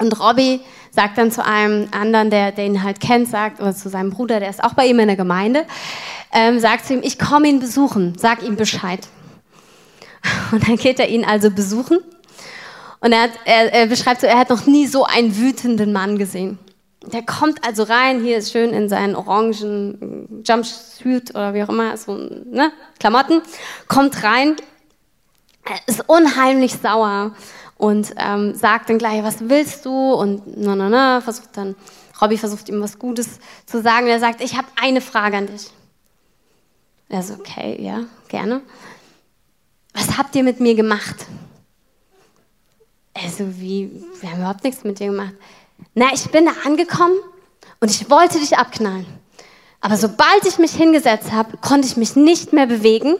Und 0.00 0.18
Robbie 0.18 0.60
sagt 0.90 1.18
dann 1.18 1.30
zu 1.30 1.44
einem 1.44 1.88
anderen, 1.92 2.30
der, 2.30 2.52
der 2.52 2.64
ihn 2.64 2.82
halt 2.82 3.00
kennt, 3.00 3.28
sagt, 3.28 3.60
oder 3.60 3.74
zu 3.74 3.90
seinem 3.90 4.10
Bruder, 4.10 4.40
der 4.40 4.48
ist 4.48 4.64
auch 4.64 4.72
bei 4.72 4.86
ihm 4.86 4.98
in 4.98 5.08
der 5.08 5.16
Gemeinde, 5.16 5.66
ähm, 6.32 6.58
sagt 6.58 6.86
zu 6.86 6.94
ihm, 6.94 7.00
ich 7.02 7.18
komme 7.18 7.48
ihn 7.48 7.60
besuchen, 7.60 8.14
sag 8.18 8.42
ihm 8.42 8.56
Bescheid. 8.56 9.06
Und 10.52 10.66
dann 10.66 10.76
geht 10.76 10.98
er 10.98 11.08
ihn 11.08 11.24
also 11.24 11.50
besuchen. 11.50 11.98
Und 13.00 13.12
er, 13.12 13.22
hat, 13.22 13.30
er, 13.44 13.72
er 13.72 13.86
beschreibt 13.86 14.22
so, 14.22 14.26
er 14.26 14.38
hat 14.38 14.48
noch 14.50 14.66
nie 14.66 14.86
so 14.86 15.04
einen 15.04 15.36
wütenden 15.36 15.92
Mann 15.92 16.18
gesehen. 16.18 16.58
Der 17.12 17.22
kommt 17.22 17.66
also 17.66 17.82
rein, 17.82 18.22
hier 18.22 18.38
ist 18.38 18.52
schön 18.52 18.70
in 18.70 18.88
seinen 18.88 19.16
orangen 19.16 20.42
Jumpsuit 20.46 21.30
oder 21.30 21.54
wie 21.54 21.62
auch 21.62 21.70
immer, 21.70 21.96
so 21.96 22.14
ne, 22.14 22.72
Klamotten, 22.98 23.40
kommt 23.88 24.22
rein, 24.22 24.56
ist 25.86 26.04
unheimlich 26.08 26.74
sauer 26.74 27.34
und 27.80 28.12
ähm, 28.18 28.54
sagt 28.54 28.90
dann 28.90 28.98
gleich, 28.98 29.22
was 29.22 29.48
willst 29.48 29.86
du? 29.86 30.12
Und 30.12 30.42
na, 30.58 30.76
na, 30.76 30.90
na, 30.90 31.20
versucht 31.22 31.56
dann, 31.56 31.74
Robby 32.20 32.36
versucht 32.36 32.68
ihm 32.68 32.82
was 32.82 32.98
Gutes 32.98 33.38
zu 33.64 33.80
sagen. 33.80 34.04
Und 34.04 34.12
er 34.12 34.20
sagt, 34.20 34.42
ich 34.42 34.54
habe 34.54 34.68
eine 34.78 35.00
Frage 35.00 35.38
an 35.38 35.46
dich. 35.46 35.70
Er 37.08 37.22
so, 37.22 37.34
okay, 37.34 37.82
ja, 37.82 38.04
gerne. 38.28 38.60
Was 39.94 40.18
habt 40.18 40.36
ihr 40.36 40.42
mit 40.42 40.60
mir 40.60 40.74
gemacht? 40.74 41.24
Er 43.14 43.30
so, 43.30 43.58
wie, 43.58 43.90
wir 44.20 44.30
haben 44.30 44.40
überhaupt 44.40 44.62
nichts 44.62 44.84
mit 44.84 45.00
dir 45.00 45.06
gemacht. 45.06 45.32
Na, 45.94 46.08
ich 46.12 46.30
bin 46.30 46.44
da 46.44 46.52
angekommen 46.66 47.16
und 47.80 47.90
ich 47.90 48.10
wollte 48.10 48.38
dich 48.38 48.58
abknallen. 48.58 49.06
Aber 49.80 49.96
sobald 49.96 50.44
ich 50.46 50.58
mich 50.58 50.72
hingesetzt 50.72 51.32
habe, 51.32 51.56
konnte 51.56 51.88
ich 51.88 51.96
mich 51.96 52.14
nicht 52.14 52.52
mehr 52.52 52.66
bewegen. 52.66 53.16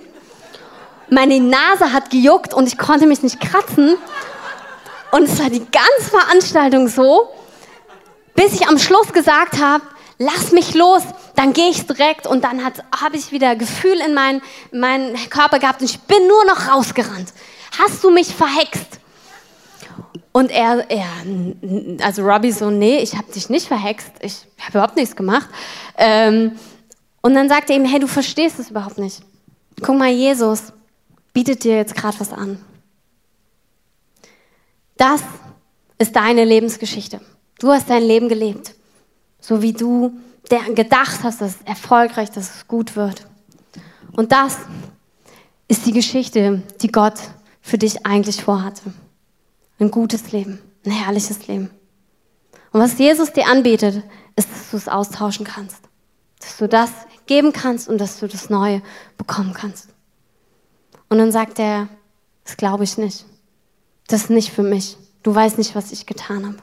Meine 1.09 1.41
Nase 1.41 1.95
hat 1.95 2.11
gejuckt 2.11 2.53
und 2.53 2.67
ich 2.67 2.77
konnte 2.77 3.07
mich 3.07 3.23
nicht 3.23 3.41
kratzen. 3.41 3.97
Und 5.13 5.25
es 5.25 5.39
war 5.39 5.51
die 5.51 5.61
ganze 5.61 6.11
Veranstaltung 6.11 6.89
so, 6.89 7.29
bis 8.35 8.55
ich 8.55 8.69
am 8.69 8.79
Schluss 8.79 9.13
gesagt 9.13 9.59
habe, 9.61 9.83
lass 10.19 10.53
mich 10.53 10.75
los, 10.75 11.03
dann 11.35 11.53
gehe 11.53 11.71
ich 11.71 11.87
direkt 11.87 12.27
und 12.27 12.45
dann 12.45 12.63
habe 12.65 13.17
ich 13.17 13.33
wieder 13.33 13.57
Gefühl 13.57 13.99
in 14.07 14.15
meinen 14.15 14.43
mein 14.73 15.15
Körper 15.31 15.59
gehabt 15.59 15.81
und 15.81 15.91
ich 15.91 16.01
bin 16.01 16.27
nur 16.29 16.45
noch 16.45 16.69
rausgerannt. 16.69 17.33
Hast 17.79 18.05
du 18.05 18.11
mich 18.11 18.35
verhext? 18.35 19.01
Und 20.33 20.51
er, 20.51 20.89
er 20.91 21.07
also 22.05 22.23
Robbie 22.23 22.53
so, 22.53 22.71
nee, 22.71 22.99
ich 22.99 23.17
habe 23.17 23.33
dich 23.33 23.49
nicht 23.49 23.67
verhext, 23.67 24.13
ich 24.21 24.47
habe 24.61 24.79
überhaupt 24.79 24.97
nichts 24.97 25.17
gemacht. 25.17 25.49
Ähm, 25.99 26.53
und 27.21 27.35
dann 27.35 27.49
sagt 27.49 27.69
er 27.71 27.77
ihm, 27.77 27.85
hey, 27.85 27.99
du 27.99 28.07
verstehst 28.07 28.59
es 28.59 28.71
überhaupt 28.71 28.99
nicht. 28.99 29.23
Guck 29.83 29.97
mal, 29.97 30.11
Jesus 30.11 30.73
bietet 31.33 31.65
dir 31.65 31.77
jetzt 31.77 31.97
gerade 31.97 32.19
was 32.21 32.33
an. 32.33 32.59
Das 35.01 35.23
ist 35.97 36.15
deine 36.15 36.45
Lebensgeschichte. 36.45 37.23
Du 37.59 37.73
hast 37.73 37.89
dein 37.89 38.03
Leben 38.03 38.29
gelebt, 38.29 38.75
so 39.41 39.63
wie 39.63 39.73
du 39.73 40.13
gedacht 40.75 41.21
hast, 41.23 41.41
dass 41.41 41.55
es 41.55 41.63
erfolgreich, 41.65 42.31
dass 42.31 42.57
es 42.57 42.69
gut 42.69 42.97
wird. 42.97 43.27
Und 44.13 44.31
das 44.31 44.59
ist 45.69 45.87
die 45.87 45.93
Geschichte, 45.93 46.63
die 46.83 46.93
Gott 46.93 47.15
für 47.63 47.79
dich 47.79 48.05
eigentlich 48.05 48.45
vorhatte. 48.45 48.93
Ein 49.79 49.91
gutes 49.91 50.33
Leben, 50.33 50.61
ein 50.85 50.93
herrliches 50.93 51.47
Leben. 51.49 51.71
Und 52.71 52.83
was 52.83 52.99
Jesus 52.99 53.33
dir 53.33 53.47
anbietet, 53.47 54.05
ist, 54.37 54.51
dass 54.51 54.71
du 54.71 54.77
es 54.77 54.87
austauschen 54.87 55.47
kannst. 55.47 55.81
Dass 56.41 56.59
du 56.59 56.69
das 56.69 56.91
geben 57.25 57.55
kannst 57.55 57.89
und 57.89 57.97
dass 57.97 58.21
du 58.21 58.29
das 58.29 58.51
Neue 58.51 58.83
bekommen 59.17 59.55
kannst. 59.55 59.89
Und 61.09 61.17
dann 61.17 61.33
sagt 61.33 61.59
er, 61.59 61.89
das 62.45 62.59
glaube 62.59 62.85
ich 62.85 62.99
nicht. 62.99 63.25
Das 64.11 64.23
ist 64.23 64.31
nicht 64.31 64.51
für 64.51 64.65
mich. 64.65 64.97
Du 65.23 65.33
weißt 65.33 65.57
nicht, 65.57 65.77
was 65.77 65.93
ich 65.93 66.05
getan 66.05 66.45
habe. 66.45 66.59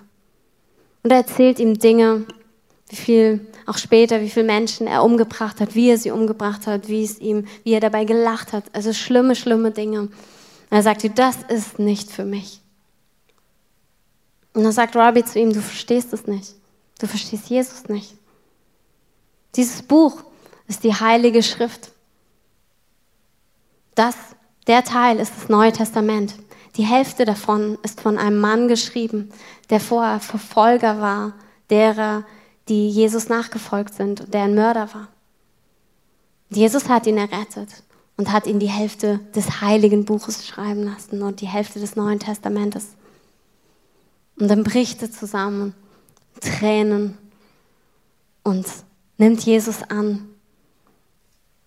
Und 1.03 1.11
er 1.11 1.17
erzählt 1.17 1.59
ihm 1.59 1.79
Dinge, 1.79 2.25
wie 2.89 2.95
viel, 2.97 3.47
auch 3.65 3.77
später, 3.77 4.21
wie 4.21 4.29
viele 4.29 4.45
Menschen 4.45 4.85
er 4.85 5.03
umgebracht 5.03 5.61
hat, 5.61 5.73
wie 5.73 5.89
er 5.89 5.97
sie 5.97 6.11
umgebracht 6.11 6.67
hat, 6.67 6.89
wie 6.89 7.03
es 7.03 7.19
ihm, 7.19 7.47
wie 7.63 7.71
er 7.71 7.79
dabei 7.79 8.03
gelacht 8.03 8.51
hat. 8.51 8.65
Also 8.73 8.91
schlimme, 8.91 9.33
schlimme 9.33 9.71
Dinge. 9.71 10.01
Und 10.01 10.11
er 10.69 10.83
sagte, 10.83 11.09
das 11.09 11.37
ist 11.47 11.79
nicht 11.79 12.11
für 12.11 12.25
mich. 12.25 12.59
Und 14.53 14.63
dann 14.63 14.73
sagt 14.73 14.97
Robbie 14.97 15.23
zu 15.23 15.39
ihm, 15.39 15.53
du 15.53 15.61
verstehst 15.61 16.11
es 16.11 16.27
nicht. 16.27 16.55
Du 16.99 17.07
verstehst 17.07 17.47
Jesus 17.47 17.87
nicht. 17.87 18.13
Dieses 19.55 19.81
Buch 19.83 20.21
ist 20.67 20.83
die 20.83 20.93
heilige 20.93 21.43
Schrift. 21.43 21.91
Das, 23.95 24.15
der 24.67 24.83
Teil 24.83 25.19
ist 25.19 25.31
das 25.37 25.47
Neue 25.47 25.71
Testament. 25.71 26.33
Die 26.77 26.85
Hälfte 26.85 27.25
davon 27.25 27.77
ist 27.81 28.01
von 28.01 28.17
einem 28.19 28.39
Mann 28.39 28.67
geschrieben, 28.67 29.31
der 29.71 29.79
vorher 29.79 30.19
Verfolger 30.19 31.01
war, 31.01 31.33
derer, 31.71 32.23
die 32.69 32.87
Jesus 32.89 33.29
nachgefolgt 33.29 33.95
sind 33.95 34.21
und 34.21 34.33
der 34.33 34.43
ein 34.43 34.55
Mörder 34.55 34.93
war. 34.93 35.07
Jesus 36.49 36.87
hat 36.87 37.07
ihn 37.07 37.17
errettet 37.17 37.83
und 38.15 38.31
hat 38.31 38.45
ihn 38.45 38.59
die 38.59 38.69
Hälfte 38.69 39.19
des 39.35 39.61
heiligen 39.61 40.05
Buches 40.05 40.47
schreiben 40.47 40.83
lassen 40.83 41.23
und 41.23 41.41
die 41.41 41.47
Hälfte 41.47 41.79
des 41.79 41.95
Neuen 41.95 42.19
Testamentes. 42.19 42.89
Und 44.39 44.47
dann 44.47 44.63
bricht 44.63 45.01
er 45.01 45.11
zusammen, 45.11 45.73
Tränen 46.39 47.17
und 48.43 48.67
nimmt 49.17 49.43
Jesus 49.43 49.81
an. 49.83 50.29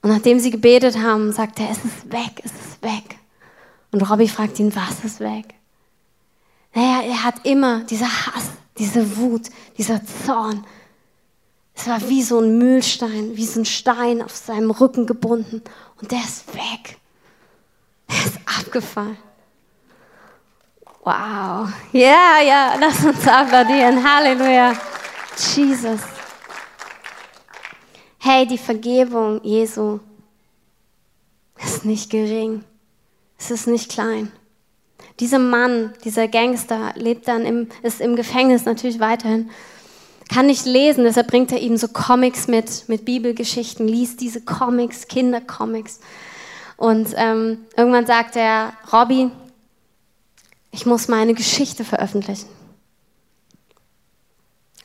Und 0.03 0.11
nachdem 0.11 0.38
sie 0.38 0.53
gebetet 0.53 0.99
haben, 0.99 1.33
sagt 1.33 1.59
er, 1.59 1.68
es 1.68 1.85
ist 1.85 2.12
weg, 2.12 2.42
es 2.44 2.53
ist 2.53 2.83
weg. 2.83 3.19
Und 3.92 4.03
Robbie 4.03 4.29
fragt 4.29 4.59
ihn, 4.59 4.74
was 4.74 5.05
ist 5.05 5.20
weg? 5.20 5.55
Naja, 6.74 7.03
er 7.03 7.24
hat 7.24 7.44
immer 7.44 7.85
dieser 7.85 8.07
Hass, 8.07 8.50
diese 8.79 9.16
Wut, 9.16 9.50
dieser 9.76 10.00
Zorn. 10.24 10.64
Es 11.74 11.88
war 11.88 12.09
wie 12.09 12.22
so 12.22 12.40
ein 12.40 12.59
Mühlstein, 12.59 13.37
wie 13.37 13.46
so 13.46 13.61
ein 13.61 13.64
Stein 13.64 14.22
auf 14.22 14.37
seinem 14.37 14.70
Rücken 14.70 15.07
gebunden. 15.07 15.62
Und 16.00 16.12
der 16.12 16.20
ist 16.20 16.55
weg. 16.55 16.98
Er 18.07 18.26
ist 18.26 18.38
abgefallen. 18.46 19.16
Wow. 21.03 21.68
Ja, 21.92 22.40
yeah, 22.40 22.42
ja, 22.42 22.74
lass 22.79 23.05
uns 23.05 23.26
applaudieren. 23.26 24.05
Halleluja. 24.05 24.74
Jesus. 25.55 26.00
Hey, 28.18 28.46
die 28.46 28.59
Vergebung 28.59 29.42
Jesu 29.42 29.98
ist 31.57 31.87
nicht 31.87 32.11
gering. 32.11 32.64
Es 33.40 33.50
ist 33.50 33.66
nicht 33.66 33.90
klein. 33.90 34.31
Dieser 35.18 35.38
Mann, 35.38 35.94
dieser 36.05 36.29
Gangster, 36.29 36.92
lebt 36.94 37.26
dann 37.26 37.46
im, 37.46 37.68
ist 37.83 38.00
im 38.00 38.14
Gefängnis 38.14 38.66
natürlich 38.66 39.00
weiterhin, 39.00 39.50
kann 40.29 40.46
nicht 40.46 40.66
lesen, 40.66 41.05
deshalb 41.05 41.26
bringt 41.26 41.50
er 41.50 41.59
ihm 41.59 41.76
so 41.76 41.88
Comics 41.88 42.46
mit, 42.46 42.88
mit 42.88 43.05
Bibelgeschichten, 43.05 43.88
liest 43.88 44.20
diese 44.20 44.42
Comics, 44.42 45.09
Kindercomics. 45.09 46.00
Und 46.76 47.14
ähm, 47.16 47.64
irgendwann 47.76 48.07
sagt 48.07 48.37
er, 48.37 48.74
Robby, 48.92 49.31
ich 50.70 50.87
muss 50.87 51.09
meine 51.09 51.35
Geschichte 51.35 51.85
veröffentlichen. 51.85 52.48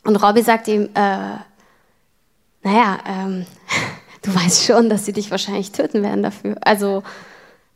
Und 0.03 0.15
Robby 0.15 0.41
sagt 0.41 0.67
ihm, 0.67 0.89
äh, 0.95 1.37
naja, 2.63 2.99
ähm, 3.05 3.45
du 4.23 4.33
weißt 4.33 4.63
schon, 4.63 4.89
dass 4.89 5.05
sie 5.05 5.13
dich 5.13 5.29
wahrscheinlich 5.29 5.71
töten 5.71 6.01
werden 6.01 6.23
dafür. 6.23 6.55
Also 6.61 7.03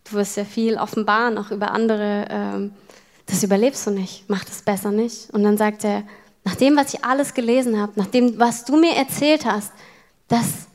du 0.10 0.18
wirst 0.18 0.38
ja 0.38 0.46
viel 0.46 0.78
offenbaren, 0.78 1.38
auch 1.38 1.52
über 1.52 1.72
andere. 1.72 2.26
Ähm, 2.30 2.72
das 3.26 3.44
überlebst 3.44 3.86
du 3.86 3.92
nicht, 3.92 4.26
mach 4.28 4.44
das 4.44 4.64
besser 4.64 4.92
nicht. 4.92 5.30
Und 5.32 5.44
dann 5.44 5.58
sagt 5.58 5.84
er, 5.84 6.04
nach 6.44 6.56
dem, 6.56 6.76
was 6.76 6.94
ich 6.94 7.06
alles 7.06 7.34
gelesen 7.34 7.80
habe, 7.80 7.94
nach 7.96 8.08
dem, 8.08 8.40
was 8.40 8.66
du 8.66 8.76
mir 8.76 8.96
erzählt 8.96 9.46
hast, 9.46 9.72
dass 10.28 10.68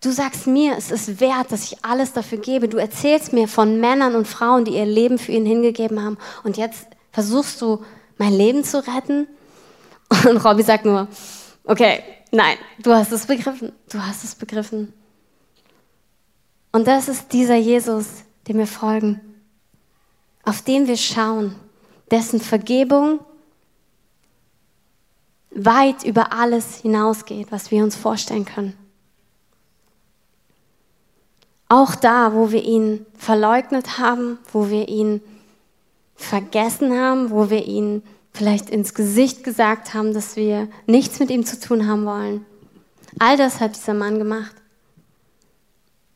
du 0.00 0.12
sagst 0.12 0.46
mir, 0.46 0.76
es 0.76 0.90
ist 0.90 1.20
wert, 1.20 1.50
dass 1.50 1.64
ich 1.64 1.84
alles 1.84 2.12
dafür 2.12 2.38
gebe. 2.38 2.68
Du 2.68 2.76
erzählst 2.76 3.32
mir 3.32 3.48
von 3.48 3.80
Männern 3.80 4.14
und 4.14 4.28
Frauen, 4.28 4.64
die 4.64 4.74
ihr 4.76 4.86
Leben 4.86 5.18
für 5.18 5.32
ihn 5.32 5.46
hingegeben 5.46 6.02
haben. 6.02 6.18
Und 6.44 6.56
jetzt 6.56 6.86
versuchst 7.10 7.60
du, 7.60 7.82
mein 8.18 8.32
Leben 8.32 8.64
zu 8.64 8.86
retten. 8.86 9.26
Und 10.28 10.36
Robby 10.44 10.62
sagt 10.62 10.84
nur, 10.84 11.08
Okay, 11.64 12.02
nein, 12.30 12.58
du 12.78 12.92
hast 12.92 13.10
es 13.10 13.26
begriffen. 13.26 13.72
Du 13.90 13.98
hast 13.98 14.22
es 14.22 14.34
begriffen. 14.34 14.92
Und 16.74 16.88
das 16.88 17.06
ist 17.06 17.32
dieser 17.32 17.54
Jesus, 17.54 18.06
dem 18.48 18.58
wir 18.58 18.66
folgen, 18.66 19.20
auf 20.42 20.60
den 20.60 20.88
wir 20.88 20.96
schauen, 20.96 21.54
dessen 22.10 22.40
Vergebung 22.40 23.20
weit 25.52 26.02
über 26.02 26.32
alles 26.32 26.80
hinausgeht, 26.80 27.52
was 27.52 27.70
wir 27.70 27.84
uns 27.84 27.94
vorstellen 27.94 28.44
können. 28.44 28.76
Auch 31.68 31.94
da, 31.94 32.34
wo 32.34 32.50
wir 32.50 32.64
ihn 32.64 33.06
verleugnet 33.16 33.98
haben, 33.98 34.40
wo 34.52 34.68
wir 34.68 34.88
ihn 34.88 35.20
vergessen 36.16 36.92
haben, 36.92 37.30
wo 37.30 37.50
wir 37.50 37.68
ihn 37.68 38.02
vielleicht 38.32 38.68
ins 38.68 38.94
Gesicht 38.94 39.44
gesagt 39.44 39.94
haben, 39.94 40.12
dass 40.12 40.34
wir 40.34 40.66
nichts 40.88 41.20
mit 41.20 41.30
ihm 41.30 41.46
zu 41.46 41.60
tun 41.60 41.86
haben 41.86 42.04
wollen. 42.04 42.44
All 43.20 43.36
das 43.36 43.60
hat 43.60 43.76
dieser 43.76 43.94
Mann 43.94 44.18
gemacht. 44.18 44.56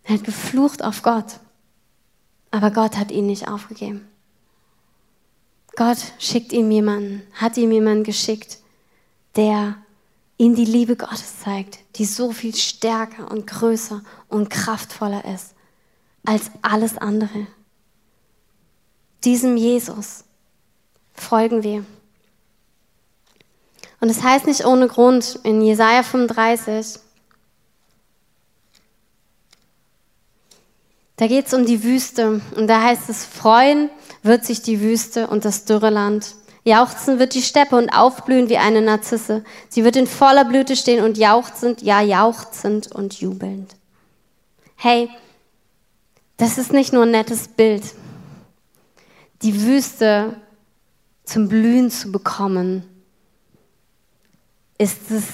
Er 0.09 0.15
hat 0.15 0.25
geflucht 0.25 0.83
auf 0.83 1.03
Gott, 1.03 1.39
aber 2.51 2.71
Gott 2.71 2.97
hat 2.97 3.11
ihn 3.11 3.27
nicht 3.27 3.47
aufgegeben. 3.47 4.09
Gott 5.77 5.99
schickt 6.19 6.55
ihm 6.55 6.71
jemanden, 6.71 7.23
hat 7.35 7.59
ihm 7.59 7.71
jemanden 7.71 8.05
geschickt, 8.05 8.57
der 9.37 9.77
ihm 10.39 10.55
die 10.55 10.65
Liebe 10.65 10.97
Gottes 10.97 11.41
zeigt, 11.41 11.81
die 11.97 12.07
so 12.07 12.33
viel 12.33 12.57
stärker 12.57 13.31
und 13.31 13.47
größer 13.47 14.03
und 14.29 14.49
kraftvoller 14.49 15.27
ist 15.27 15.55
als 16.25 16.51
alles 16.63 16.97
andere. 16.97 17.47
Diesem 19.25 19.59
Jesus 19.59 20.25
folgen 21.13 21.63
wir. 21.63 21.85
Und 24.01 24.09
es 24.09 24.17
das 24.17 24.25
heißt 24.25 24.47
nicht 24.47 24.65
ohne 24.65 24.89
Grund 24.89 25.39
in 25.43 25.61
Jesaja 25.61 26.03
35, 26.03 26.99
da 31.19 31.27
geht 31.27 31.49
es 31.49 31.55
um 31.55 31.67
die 31.67 31.83
Wüste 31.83 32.41
und 32.57 32.69
da 32.69 32.81
heißt 32.83 33.11
es, 33.11 33.25
freuen 33.25 33.91
wird 34.23 34.45
sich 34.45 34.63
die 34.63 34.81
Wüste 34.81 35.27
und 35.27 35.45
das 35.45 35.65
dürre 35.65 35.91
Land. 35.91 36.37
Jauchzen 36.65 37.19
wird 37.19 37.35
die 37.35 37.43
Steppe 37.43 37.77
und 37.77 37.91
aufblühen 37.91 38.49
wie 38.49 38.59
eine 38.59 38.83
Narzisse. 38.83 39.45
Sie 39.69 39.85
wird 39.85 39.97
in 39.97 40.07
voller 40.07 40.45
Blüte 40.45 40.77
stehen 40.77 41.05
und 41.05 41.19
jauchzend, 41.19 41.83
ja 41.83 42.01
jauchzend 42.03 42.93
und 42.93 43.21
jubelnd. 43.21 43.75
Hey, 44.77 45.11
das 46.37 46.57
ist 46.57 46.73
nicht 46.73 46.93
nur 46.93 47.03
ein 47.03 47.11
nettes 47.11 47.49
Bild. 47.49 47.83
Die 49.43 49.63
Wüste 49.63 50.37
zum 51.25 51.49
Blühen 51.49 51.91
zu 51.91 52.13
bekommen, 52.13 52.85
ist 54.79 54.99
das 55.11 55.25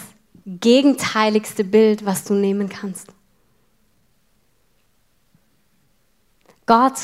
gegenteiligste 0.47 1.63
Bild, 1.63 2.07
was 2.07 2.25
du 2.25 2.33
nehmen 2.33 2.71
kannst. 2.71 3.09
Gott 6.67 6.99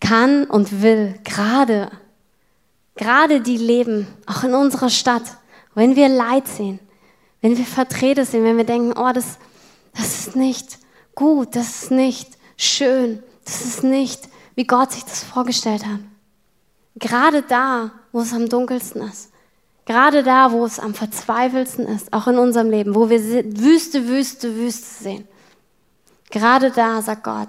kann 0.00 0.44
und 0.44 0.82
will 0.82 1.18
gerade, 1.24 1.90
gerade 2.94 3.40
die 3.40 3.56
leben, 3.56 4.06
auch 4.26 4.44
in 4.44 4.54
unserer 4.54 4.90
Stadt, 4.90 5.22
wenn 5.74 5.96
wir 5.96 6.08
Leid 6.08 6.46
sehen, 6.46 6.78
wenn 7.40 7.56
wir 7.56 7.64
Vertreter 7.64 8.24
sehen, 8.24 8.44
wenn 8.44 8.56
wir 8.56 8.64
denken, 8.64 8.92
oh, 8.98 9.12
das, 9.12 9.38
das 9.94 10.26
ist 10.26 10.36
nicht 10.36 10.78
gut, 11.14 11.56
das 11.56 11.82
ist 11.82 11.90
nicht 11.90 12.38
schön, 12.56 13.22
das 13.44 13.64
ist 13.64 13.84
nicht, 13.84 14.28
wie 14.54 14.66
Gott 14.66 14.92
sich 14.92 15.04
das 15.04 15.22
vorgestellt 15.22 15.84
hat. 15.84 16.00
Gerade 16.96 17.42
da, 17.42 17.92
wo 18.12 18.20
es 18.20 18.32
am 18.32 18.48
dunkelsten 18.48 19.02
ist, 19.02 19.30
Gerade 19.86 20.22
da, 20.22 20.50
wo 20.50 20.64
es 20.64 20.78
am 20.78 20.94
verzweifelsten 20.94 21.86
ist, 21.86 22.12
auch 22.12 22.26
in 22.26 22.38
unserem 22.38 22.70
Leben, 22.70 22.94
wo 22.94 23.10
wir 23.10 23.20
Wüste, 23.20 24.08
Wüste, 24.08 24.56
Wüste 24.56 25.04
sehen. 25.04 25.28
Gerade 26.30 26.70
da 26.70 27.02
sagt 27.02 27.22
Gott, 27.24 27.48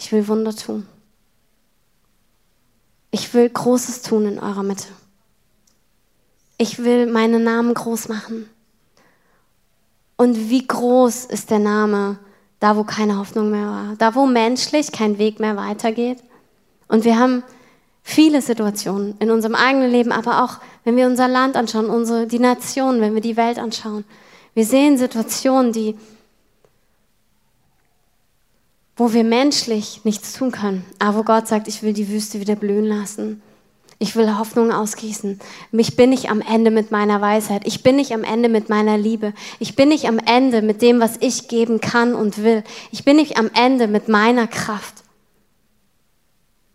ich 0.00 0.10
will 0.10 0.26
Wunder 0.26 0.54
tun. 0.54 0.88
Ich 3.12 3.32
will 3.34 3.48
Großes 3.48 4.02
tun 4.02 4.26
in 4.26 4.40
eurer 4.40 4.64
Mitte. 4.64 4.88
Ich 6.58 6.82
will 6.82 7.06
meinen 7.06 7.44
Namen 7.44 7.74
groß 7.74 8.08
machen. 8.08 8.48
Und 10.16 10.50
wie 10.50 10.66
groß 10.66 11.26
ist 11.26 11.50
der 11.50 11.60
Name 11.60 12.18
da 12.60 12.76
wo 12.76 12.84
keine 12.84 13.18
Hoffnung 13.18 13.50
mehr 13.50 13.66
war, 13.66 13.94
da 13.98 14.14
wo 14.14 14.26
menschlich 14.26 14.92
kein 14.92 15.18
Weg 15.18 15.40
mehr 15.40 15.56
weitergeht. 15.56 16.18
Und 16.88 17.04
wir 17.04 17.18
haben 17.18 17.42
viele 18.02 18.42
Situationen 18.42 19.16
in 19.18 19.30
unserem 19.30 19.54
eigenen 19.54 19.90
Leben, 19.90 20.12
aber 20.12 20.44
auch 20.44 20.58
wenn 20.84 20.96
wir 20.96 21.06
unser 21.06 21.26
Land 21.26 21.56
anschauen, 21.56 21.86
unsere, 21.86 22.26
die 22.26 22.38
Nation, 22.38 23.00
wenn 23.00 23.14
wir 23.14 23.22
die 23.22 23.36
Welt 23.38 23.58
anschauen. 23.58 24.04
Wir 24.52 24.66
sehen 24.66 24.98
Situationen, 24.98 25.72
die, 25.72 25.96
wo 29.00 29.14
wir 29.14 29.24
menschlich 29.24 30.02
nichts 30.04 30.34
tun 30.34 30.52
können, 30.52 30.84
aber 30.98 31.16
wo 31.16 31.22
Gott 31.22 31.48
sagt, 31.48 31.68
ich 31.68 31.82
will 31.82 31.94
die 31.94 32.10
Wüste 32.10 32.38
wieder 32.38 32.54
blühen 32.54 32.84
lassen. 32.84 33.40
Ich 33.98 34.14
will 34.14 34.36
Hoffnung 34.36 34.72
ausgießen. 34.72 35.40
Ich 35.72 35.96
bin 35.96 36.10
nicht 36.10 36.28
am 36.28 36.42
Ende 36.42 36.70
mit 36.70 36.90
meiner 36.90 37.18
Weisheit. 37.22 37.66
Ich 37.66 37.82
bin 37.82 37.96
nicht 37.96 38.12
am 38.12 38.24
Ende 38.24 38.50
mit 38.50 38.68
meiner 38.68 38.98
Liebe. 38.98 39.32
Ich 39.58 39.74
bin 39.74 39.88
nicht 39.88 40.04
am 40.04 40.18
Ende 40.18 40.60
mit 40.60 40.82
dem, 40.82 41.00
was 41.00 41.16
ich 41.20 41.48
geben 41.48 41.80
kann 41.80 42.14
und 42.14 42.42
will. 42.42 42.62
Ich 42.92 43.02
bin 43.06 43.16
nicht 43.16 43.38
am 43.38 43.50
Ende 43.54 43.88
mit 43.88 44.08
meiner 44.08 44.46
Kraft. 44.46 44.96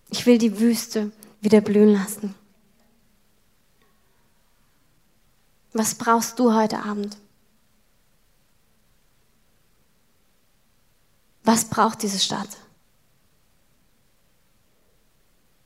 Ich 0.09 0.25
will 0.25 0.39
die 0.39 0.59
Wüste 0.59 1.11
wieder 1.41 1.61
blühen 1.61 1.93
lassen. 1.93 2.33
Was 5.73 5.93
brauchst 5.93 6.39
du 6.39 6.55
heute 6.55 6.79
Abend? 6.79 7.17
Was 11.45 11.65
braucht 11.65 12.01
diese 12.03 12.19
Stadt? 12.19 12.49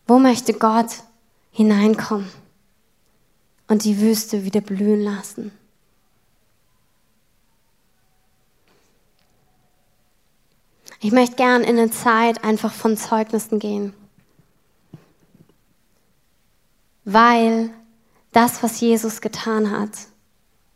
Wo 0.06 0.20
möchte 0.20 0.54
Gott 0.54 1.04
hineinkommen 1.52 2.30
und 3.70 3.84
die 3.84 4.00
Wüste 4.02 4.44
wieder 4.44 4.62
blühen 4.62 5.02
lassen. 5.02 5.52
Ich 11.00 11.14
möchte 11.14 11.38
gern 11.38 11.64
in 11.64 11.78
eine 11.78 11.92
Zeit 11.92 12.44
einfach 12.44 12.74
von 12.74 12.98
Zeugnissen 12.98 13.60
gehen, 13.60 13.94
weil 17.06 17.70
das, 18.34 18.62
was 18.62 18.82
Jesus 18.82 19.22
getan 19.22 19.72
hat, 19.72 19.92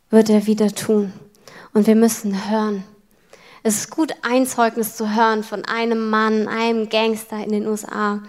wird 0.09 0.29
er 0.29 0.45
wieder 0.45 0.73
tun. 0.73 1.11
Und 1.73 1.87
wir 1.87 1.95
müssen 1.95 2.49
hören. 2.49 2.83
Es 3.65 3.77
ist 3.77 3.91
gut, 3.91 4.13
ein 4.23 4.45
Zeugnis 4.45 4.97
zu 4.97 5.15
hören 5.15 5.41
von 5.41 5.63
einem 5.63 6.09
Mann, 6.09 6.49
einem 6.49 6.89
Gangster 6.89 7.41
in 7.41 7.51
den 7.53 7.65
USA. 7.65 8.21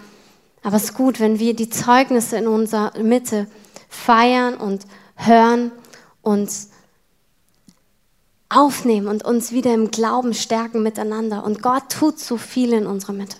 Aber 0.63 0.77
es 0.77 0.85
ist 0.85 0.93
gut, 0.93 1.19
wenn 1.19 1.39
wir 1.39 1.53
die 1.53 1.69
Zeugnisse 1.69 2.37
in 2.37 2.47
unserer 2.47 2.97
Mitte 3.03 3.45
feiern 3.89 4.55
und 4.55 4.85
hören 5.15 5.73
und 6.21 6.49
aufnehmen 8.47 9.07
und 9.07 9.25
uns 9.25 9.51
wieder 9.51 9.73
im 9.73 9.91
Glauben 9.91 10.33
stärken 10.33 10.81
miteinander. 10.83 11.43
Und 11.43 11.61
Gott 11.61 11.89
tut 11.89 12.17
so 12.17 12.37
viel 12.37 12.71
in 12.71 12.87
unserer 12.87 13.13
Mitte. 13.13 13.35